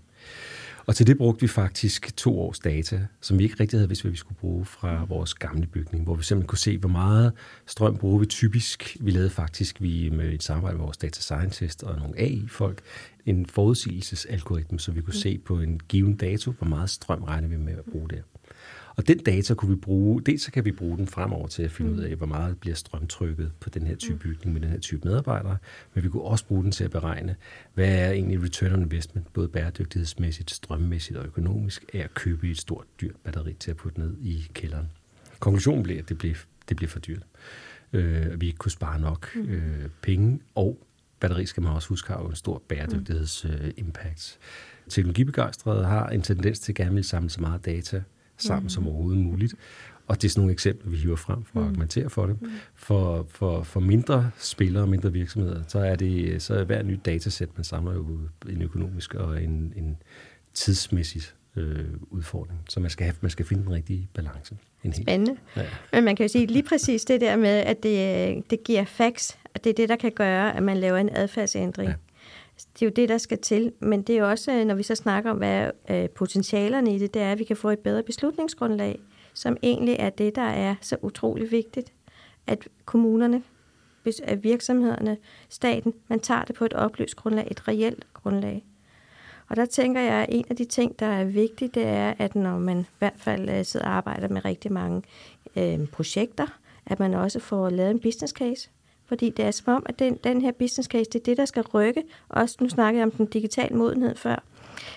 Og 0.88 0.96
til 0.96 1.06
det 1.06 1.18
brugte 1.18 1.40
vi 1.40 1.48
faktisk 1.48 2.16
to 2.16 2.40
års 2.40 2.58
data, 2.58 3.06
som 3.20 3.38
vi 3.38 3.44
ikke 3.44 3.56
rigtig 3.60 3.78
havde 3.78 3.88
vidst, 3.88 4.02
hvad 4.02 4.10
vi 4.10 4.16
skulle 4.16 4.38
bruge 4.38 4.64
fra 4.64 5.04
vores 5.04 5.34
gamle 5.34 5.66
bygning, 5.66 6.04
hvor 6.04 6.14
vi 6.14 6.22
simpelthen 6.22 6.48
kunne 6.48 6.58
se, 6.58 6.78
hvor 6.78 6.88
meget 6.88 7.32
strøm 7.66 7.96
bruger 7.96 8.18
vi 8.18 8.26
typisk. 8.26 8.96
Vi 9.00 9.10
lavede 9.10 9.30
faktisk 9.30 9.82
vi 9.82 10.10
med 10.10 10.32
et 10.32 10.42
samarbejde 10.42 10.76
med 10.76 10.84
vores 10.84 10.96
data 10.96 11.20
scientist 11.20 11.82
og 11.82 11.96
nogle 11.96 12.20
AI-folk 12.20 12.80
en 13.26 13.46
forudsigelsesalgoritme, 13.46 14.80
så 14.80 14.92
vi 14.92 15.00
kunne 15.00 15.14
se 15.14 15.38
på 15.38 15.60
en 15.60 15.80
given 15.88 16.16
dato, 16.16 16.50
hvor 16.50 16.66
meget 16.66 16.90
strøm 16.90 17.22
regner 17.22 17.48
vi 17.48 17.56
med 17.56 17.72
at 17.72 17.84
bruge 17.92 18.08
der. 18.08 18.22
Og 18.98 19.08
den 19.08 19.18
data 19.18 19.54
kunne 19.54 19.70
vi 19.70 19.80
bruge, 19.80 20.22
dels 20.22 20.42
så 20.42 20.52
kan 20.52 20.64
vi 20.64 20.72
bruge 20.72 20.98
den 20.98 21.06
fremover 21.06 21.46
til 21.46 21.62
at 21.62 21.70
finde 21.70 21.92
ud 21.92 21.98
af, 21.98 22.16
hvor 22.16 22.26
meget 22.26 22.58
bliver 22.58 22.76
strømtrykket 22.76 23.52
på 23.60 23.70
den 23.70 23.86
her 23.86 23.96
type 23.96 24.18
bygning 24.18 24.52
med 24.52 24.60
den 24.60 24.70
her 24.70 24.78
type 24.78 25.08
medarbejdere, 25.08 25.56
men 25.94 26.04
vi 26.04 26.08
kunne 26.08 26.22
også 26.22 26.44
bruge 26.44 26.62
den 26.64 26.72
til 26.72 26.84
at 26.84 26.90
beregne, 26.90 27.36
hvad 27.74 27.98
er 27.98 28.10
egentlig 28.10 28.42
return 28.42 28.72
on 28.72 28.82
investment, 28.82 29.32
både 29.32 29.48
bæredygtighedsmæssigt, 29.48 30.50
strømmæssigt 30.50 31.18
og 31.18 31.26
økonomisk, 31.26 31.84
af 31.92 31.98
at 31.98 32.14
købe 32.14 32.50
et 32.50 32.58
stort 32.58 32.84
dyrt 33.00 33.16
batteri 33.24 33.52
til 33.52 33.70
at 33.70 33.76
putte 33.76 34.00
ned 34.00 34.16
i 34.20 34.46
kælderen. 34.54 34.90
Konklusionen 35.38 35.82
blev, 35.82 35.98
at 35.98 36.08
det 36.08 36.18
blev, 36.18 36.34
det 36.68 36.76
blev 36.76 36.88
for 36.88 36.98
dyrt. 36.98 37.22
Øh, 37.92 38.26
at 38.26 38.40
vi 38.40 38.46
ikke 38.46 38.58
kunne 38.58 38.72
spare 38.72 39.00
nok 39.00 39.36
øh, 39.36 39.88
penge, 40.02 40.40
og 40.54 40.78
batteri 41.20 41.46
skal 41.46 41.62
man 41.62 41.72
også 41.72 41.88
huske 41.88 42.12
har 42.12 42.22
jo 42.22 42.28
en 42.28 42.36
stor 42.36 42.62
bæredygtighedsimpact. 42.68 44.38
Øh, 44.40 44.90
Teknologibegejstrede 44.90 45.84
har 45.84 46.08
en 46.08 46.22
tendens 46.22 46.60
til 46.60 46.72
at 46.72 46.76
gerne 46.76 46.94
vil 46.94 47.04
samle 47.04 47.30
så 47.30 47.40
meget 47.40 47.64
data 47.64 48.02
sammen 48.38 48.64
mm. 48.64 48.68
som 48.68 48.86
overhovedet 48.86 49.24
muligt. 49.24 49.54
Og 50.06 50.22
det 50.22 50.28
er 50.28 50.30
sådan 50.30 50.40
nogle 50.40 50.52
eksempler, 50.52 50.90
vi 50.90 50.96
hiver 50.96 51.16
frem 51.16 51.44
for 51.44 51.60
at 51.60 51.64
mm. 51.64 51.68
argumentere 51.68 52.10
for 52.10 52.26
det. 52.26 52.42
Mm. 52.42 52.48
For, 52.74 53.26
for, 53.28 53.62
for 53.62 53.80
mindre 53.80 54.30
spillere 54.38 54.82
og 54.82 54.88
mindre 54.88 55.12
virksomheder, 55.12 55.62
så 55.68 55.78
er 55.78 55.96
det 55.96 56.42
så 56.42 56.54
er 56.54 56.64
hver 56.64 56.82
nyt 56.82 57.00
datasæt, 57.04 57.48
man 57.56 57.64
samler 57.64 57.94
jo 57.94 58.18
en 58.48 58.62
økonomisk 58.62 59.14
og 59.14 59.42
en, 59.42 59.72
en 59.76 59.96
tidsmæssig 60.54 61.22
øh, 61.56 61.84
udfordring. 62.10 62.60
Så 62.68 62.80
man 62.80 62.90
skal, 62.90 63.04
have, 63.04 63.14
man 63.20 63.30
skal 63.30 63.46
finde 63.46 63.62
den 63.62 63.72
rigtige 63.72 64.08
balance. 64.14 64.56
En 64.84 64.92
Spændende. 64.92 65.40
Ja. 65.56 65.62
Men 65.92 66.04
man 66.04 66.16
kan 66.16 66.24
jo 66.24 66.28
sige 66.28 66.46
lige 66.46 66.62
præcis 66.62 67.04
det 67.04 67.20
der 67.20 67.36
med, 67.36 67.48
at 67.48 67.82
det, 67.82 68.50
det 68.50 68.64
giver 68.64 68.84
facts, 68.84 69.38
at 69.54 69.64
det 69.64 69.70
er 69.70 69.74
det, 69.74 69.88
der 69.88 69.96
kan 69.96 70.12
gøre, 70.12 70.56
at 70.56 70.62
man 70.62 70.76
laver 70.76 70.98
en 70.98 71.10
adfærdsændring. 71.12 71.88
Ja. 71.88 71.94
Det 72.74 72.82
er 72.82 72.86
jo 72.86 72.92
det, 72.96 73.08
der 73.08 73.18
skal 73.18 73.38
til, 73.38 73.72
men 73.80 74.02
det 74.02 74.18
er 74.18 74.24
også, 74.24 74.52
øh, 74.52 74.64
når 74.64 74.74
vi 74.74 74.82
så 74.82 74.94
snakker 74.94 75.30
om, 75.30 75.36
hvad 75.36 75.70
er 75.84 76.06
potentialerne 76.06 76.94
i 76.94 76.98
det, 76.98 77.14
det 77.14 77.22
er, 77.22 77.32
at 77.32 77.38
vi 77.38 77.44
kan 77.44 77.56
få 77.56 77.70
et 77.70 77.78
bedre 77.78 78.02
beslutningsgrundlag, 78.02 79.00
som 79.34 79.56
egentlig 79.62 79.96
er 79.98 80.10
det, 80.10 80.36
der 80.36 80.42
er 80.42 80.74
så 80.80 80.96
utrolig 81.02 81.50
vigtigt, 81.50 81.92
at 82.46 82.68
kommunerne, 82.84 83.42
at 84.22 84.44
virksomhederne, 84.44 85.16
staten, 85.48 85.94
man 86.08 86.20
tager 86.20 86.44
det 86.44 86.56
på 86.56 86.64
et 86.64 86.72
oplyst 86.72 87.16
grundlag, 87.16 87.48
et 87.50 87.68
reelt 87.68 88.06
grundlag. 88.14 88.64
Og 89.48 89.56
der 89.56 89.66
tænker 89.66 90.00
jeg, 90.00 90.14
at 90.14 90.28
en 90.28 90.44
af 90.50 90.56
de 90.56 90.64
ting, 90.64 90.98
der 90.98 91.06
er 91.06 91.24
vigtigt, 91.24 91.74
det 91.74 91.86
er, 91.86 92.14
at 92.18 92.34
når 92.34 92.58
man 92.58 92.80
i 92.80 92.84
hvert 92.98 93.16
fald 93.16 93.48
øh, 93.48 93.64
sidder 93.64 93.86
og 93.86 93.92
arbejder 93.92 94.28
med 94.28 94.44
rigtig 94.44 94.72
mange 94.72 95.02
øh, 95.56 95.86
projekter, 95.86 96.46
at 96.86 97.00
man 97.00 97.14
også 97.14 97.40
får 97.40 97.70
lavet 97.70 97.90
en 97.90 98.00
business 98.00 98.32
case, 98.32 98.70
fordi 99.08 99.30
det 99.30 99.44
er 99.44 99.50
som 99.50 99.74
om, 99.74 99.86
at 99.86 99.98
den, 99.98 100.18
den 100.24 100.40
her 100.40 100.52
business 100.52 100.88
case, 100.88 101.04
det 101.04 101.14
er 101.14 101.24
det, 101.24 101.36
der 101.36 101.44
skal 101.44 101.62
rykke. 101.62 102.02
Også 102.28 102.56
nu 102.60 102.68
snakkede 102.68 103.00
jeg 103.00 103.06
om 103.06 103.10
den 103.10 103.26
digitale 103.26 103.76
modenhed 103.76 104.14
før. 104.14 104.42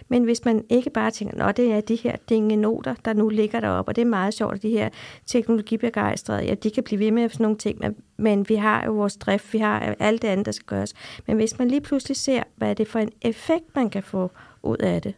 Men 0.09 0.23
hvis 0.23 0.45
man 0.45 0.65
ikke 0.69 0.89
bare 0.89 1.11
tænker, 1.11 1.45
at 1.45 1.57
det 1.57 1.71
er 1.71 1.81
de 1.81 1.95
her 1.95 2.15
dinge 2.29 2.55
noter, 2.55 2.95
der 3.05 3.13
nu 3.13 3.29
ligger 3.29 3.59
deroppe, 3.59 3.89
og 3.89 3.95
det 3.95 4.01
er 4.01 4.05
meget 4.05 4.33
sjovt, 4.33 4.53
at 4.55 4.61
de 4.61 4.69
her 4.69 4.89
teknologibegejstrede, 5.25 6.43
ja, 6.43 6.53
de 6.53 6.71
kan 6.71 6.83
blive 6.83 6.99
ved 6.99 7.11
med 7.11 7.29
sådan 7.29 7.43
nogle 7.43 7.57
ting, 7.57 7.79
men, 7.79 7.95
men 8.17 8.49
vi 8.49 8.55
har 8.55 8.85
jo 8.85 8.91
vores 8.91 9.17
drift, 9.17 9.53
vi 9.53 9.57
har 9.57 9.95
alt 9.99 10.21
det 10.21 10.27
andet, 10.27 10.45
der 10.45 10.51
skal 10.51 10.65
gøres. 10.65 10.93
Men 11.27 11.35
hvis 11.35 11.59
man 11.59 11.67
lige 11.67 11.81
pludselig 11.81 12.17
ser, 12.17 12.43
hvad 12.55 12.69
er 12.69 12.73
det 12.73 12.87
for 12.87 12.99
en 12.99 13.11
effekt, 13.21 13.75
man 13.75 13.89
kan 13.89 14.03
få 14.03 14.31
ud 14.63 14.77
af 14.77 15.01
det. 15.01 15.13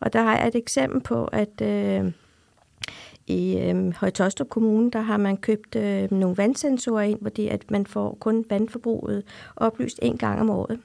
Og 0.00 0.12
der 0.12 0.22
har 0.22 0.36
jeg 0.36 0.48
et 0.48 0.54
eksempel 0.54 1.00
på, 1.00 1.24
at 1.24 1.60
øh, 1.62 2.12
i 3.28 3.58
øh, 3.58 3.94
Højtostrup 3.94 4.48
Kommune, 4.48 4.90
der 4.90 5.00
har 5.00 5.16
man 5.16 5.36
købt 5.36 5.76
øh, 5.76 6.12
nogle 6.12 6.36
vandsensorer 6.36 7.02
ind, 7.02 7.18
fordi 7.22 7.48
at 7.48 7.70
man 7.70 7.86
får 7.86 8.16
kun 8.20 8.44
vandforbruget 8.50 9.24
oplyst 9.56 9.98
en 10.02 10.16
gang 10.16 10.40
om 10.40 10.50
året. 10.50 10.80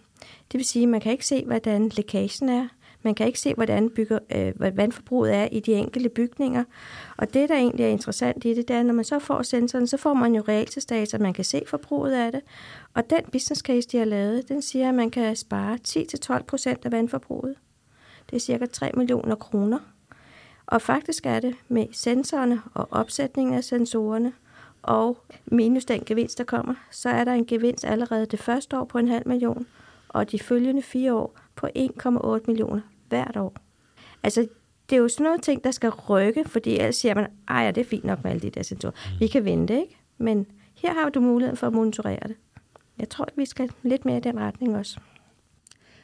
Det 0.52 0.58
vil 0.58 0.66
sige, 0.66 0.84
at 0.84 0.90
man 0.90 1.02
kan 1.02 1.12
ikke 1.12 1.26
se, 1.26 1.46
hvordan 1.46 1.90
lækagen 1.90 2.50
er. 2.50 2.68
Man 3.04 3.16
kan 3.16 3.28
ikke 3.28 3.40
se, 3.40 3.54
hvordan 3.54 3.90
bygger, 3.90 4.20
øh, 4.36 4.54
hvad 4.56 4.72
vandforbruget 4.72 5.36
er 5.36 5.48
i 5.52 5.60
de 5.60 5.74
enkelte 5.74 6.10
bygninger. 6.10 6.64
Og 7.18 7.34
det, 7.34 7.50
der 7.50 7.56
egentlig 7.56 7.84
er 7.84 7.90
interessant 7.90 8.46
i 8.46 8.54
det, 8.54 8.68
det 8.68 8.74
er, 8.74 8.80
at 8.80 8.86
når 8.86 8.94
man 8.94 9.06
så 9.06 9.20
får 9.20 9.42
sensoren, 9.42 9.88
så 9.88 9.98
får 9.98 10.14
man 10.14 10.36
jo 10.36 10.44
realtidsdata, 10.48 11.18
man 11.18 11.34
kan 11.34 11.46
se 11.46 11.62
forbruget 11.68 12.14
af 12.14 12.32
det. 12.32 12.42
Og 12.94 13.10
den 13.10 13.22
business 13.32 13.62
case, 13.62 13.88
de 13.92 13.98
har 13.98 14.06
lavet, 14.06 14.50
den 14.50 14.62
siger, 14.62 14.90
at 14.90 14.96
man 14.96 15.12
kan 15.12 15.36
spare 15.36 15.78
10-12 15.88 16.44
procent 16.44 16.86
af 16.86 16.92
vandforbruget. 16.92 17.56
Det 18.30 18.36
er 18.36 18.40
cirka 18.40 18.66
3 18.66 18.92
millioner 18.94 19.36
kroner 19.36 19.80
og 20.68 20.82
faktisk 20.82 21.26
er 21.26 21.40
det 21.40 21.56
med 21.68 21.88
sensorerne 21.92 22.62
og 22.74 22.88
opsætningen 22.92 23.56
af 23.56 23.64
sensorerne 23.64 24.34
og 24.82 25.18
minus 25.46 25.86
den 25.86 26.04
gevinst, 26.06 26.38
der 26.38 26.44
kommer, 26.44 26.74
så 26.92 27.10
er 27.10 27.24
der 27.24 27.32
en 27.32 27.46
gevinst 27.46 27.86
allerede 27.86 28.26
det 28.26 28.40
første 28.40 28.80
år 28.80 28.84
på 28.84 28.98
en 28.98 29.08
halv 29.08 29.28
million, 29.28 29.66
og 30.10 30.32
de 30.32 30.40
følgende 30.40 30.82
fire 30.82 31.14
år 31.14 31.36
på 31.56 31.68
1,8 31.78 32.40
millioner 32.48 32.82
hvert 33.10 33.38
år. 33.38 33.54
Altså, 34.24 34.48
det 34.90 34.96
er 34.96 35.00
jo 35.00 35.08
sådan 35.08 35.24
noget 35.24 35.42
ting, 35.42 35.64
der 35.64 35.72
skal 35.72 35.90
rykke, 35.90 36.50
fordi 36.50 36.78
ellers 36.78 36.96
siger 36.96 37.16
man, 37.16 37.28
ej, 37.48 37.58
ja, 37.58 37.72
det 37.72 37.82
er 37.82 37.90
fint 37.90 38.04
nok 38.04 38.24
med 38.24 38.32
alle 38.32 38.42
de 38.42 38.50
der 38.50 38.64
sensorer. 38.64 38.94
Vi 39.20 39.28
kan 39.28 39.46
vente, 39.46 39.82
ikke? 39.82 39.98
Men 40.18 40.46
her 40.76 40.94
har 40.94 41.10
du 41.10 41.22
muligheden 41.22 41.58
for 41.58 41.68
at 41.68 41.74
monitorere 41.74 42.28
det. 42.28 42.36
Jeg 43.00 43.10
tror, 43.10 43.28
vi 43.36 43.46
skal 43.46 43.72
lidt 43.84 44.06
mere 44.06 44.18
i 44.18 44.22
den 44.22 44.40
retning 44.40 44.78
også. 44.78 45.00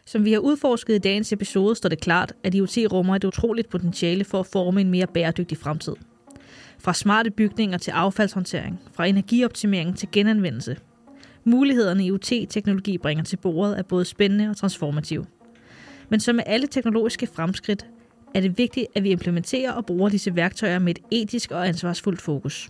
Som 0.05 0.25
vi 0.25 0.31
har 0.33 0.39
udforsket 0.39 0.95
i 0.95 0.97
dagens 0.97 1.33
episode, 1.33 1.75
står 1.75 1.89
det 1.89 2.01
klart, 2.01 2.33
at 2.43 2.55
IoT 2.55 2.77
rummer 2.91 3.15
et 3.15 3.23
utroligt 3.23 3.69
potentiale 3.69 4.23
for 4.23 4.39
at 4.39 4.45
forme 4.45 4.81
en 4.81 4.91
mere 4.91 5.07
bæredygtig 5.07 5.57
fremtid. 5.57 5.95
Fra 6.79 6.93
smarte 6.93 7.31
bygninger 7.31 7.77
til 7.77 7.91
affaldshåndtering, 7.91 8.79
fra 8.93 9.05
energioptimering 9.05 9.97
til 9.97 10.09
genanvendelse. 10.11 10.77
Mulighederne 11.43 12.05
IoT-teknologi 12.05 12.97
bringer 12.97 13.23
til 13.23 13.37
bordet 13.37 13.79
er 13.79 13.83
både 13.83 14.05
spændende 14.05 14.49
og 14.49 14.57
transformative. 14.57 15.25
Men 16.09 16.19
som 16.19 16.35
med 16.35 16.43
alle 16.47 16.67
teknologiske 16.67 17.27
fremskridt, 17.27 17.85
er 18.35 18.41
det 18.41 18.57
vigtigt, 18.57 18.87
at 18.95 19.03
vi 19.03 19.09
implementerer 19.09 19.71
og 19.71 19.85
bruger 19.85 20.09
disse 20.09 20.35
værktøjer 20.35 20.79
med 20.79 20.95
et 20.95 20.99
etisk 21.11 21.51
og 21.51 21.67
ansvarsfuldt 21.67 22.21
fokus. 22.21 22.69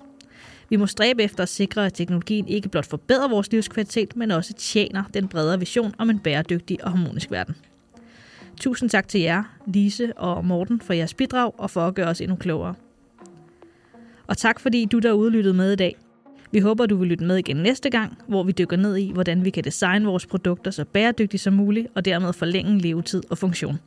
Vi 0.70 0.76
må 0.76 0.88
stræbe 0.88 1.24
efter 1.24 1.44
at 1.44 1.50
sikre, 1.50 1.86
at 1.86 1.94
teknologien 1.94 2.48
ikke 2.48 2.70
blot 2.70 2.86
forbedrer 2.86 3.28
vores 3.28 3.52
livskvalitet, 3.52 4.16
men 4.16 4.32
også 4.32 4.54
tjener 4.54 5.04
den 5.14 5.28
bredere 5.28 5.60
vision 5.60 5.94
om 5.98 6.10
en 6.10 6.20
bæredygtig 6.20 6.84
og 6.84 6.92
harmonisk 6.92 7.32
verden. 7.32 7.56
Tusind 8.58 8.90
tak 8.90 9.08
til 9.08 9.22
jer, 9.22 9.44
Lise 9.68 10.14
og 10.18 10.46
Morten, 10.46 10.82
for 10.82 10.94
jeres 10.94 11.14
bidrag 11.14 11.52
og 11.58 11.70
for 11.70 11.82
at 11.82 11.96
gøre 11.96 12.08
os 12.08 12.22
endnu 12.22 12.36
klogere. 12.36 12.76
Og 14.28 14.38
tak 14.38 14.60
fordi 14.60 14.86
du 14.86 15.00
derude 15.00 15.32
lyttede 15.32 15.54
med 15.54 15.74
i 15.74 15.76
dag. 15.76 15.98
Vi 16.52 16.60
håber, 16.60 16.86
du 16.86 16.96
vil 16.96 17.08
lytte 17.08 17.26
med 17.26 17.38
igen 17.38 17.58
næste 17.58 17.90
gang, 17.90 18.18
hvor 18.28 18.44
vi 18.44 18.52
dykker 18.52 18.78
ned 18.78 18.98
i, 18.98 19.12
hvordan 19.12 19.46
vi 19.46 19.50
kan 19.50 19.64
designe 19.64 20.06
vores 20.06 20.26
produkter 20.26 20.72
så 20.72 20.86
bæredygtigt 20.86 21.44
som 21.44 21.54
muligt 21.54 21.88
og 21.96 22.06
dermed 22.06 22.34
forlænge 22.34 22.80
levetid 22.80 23.24
og 23.30 23.38
funktion. 23.38 23.80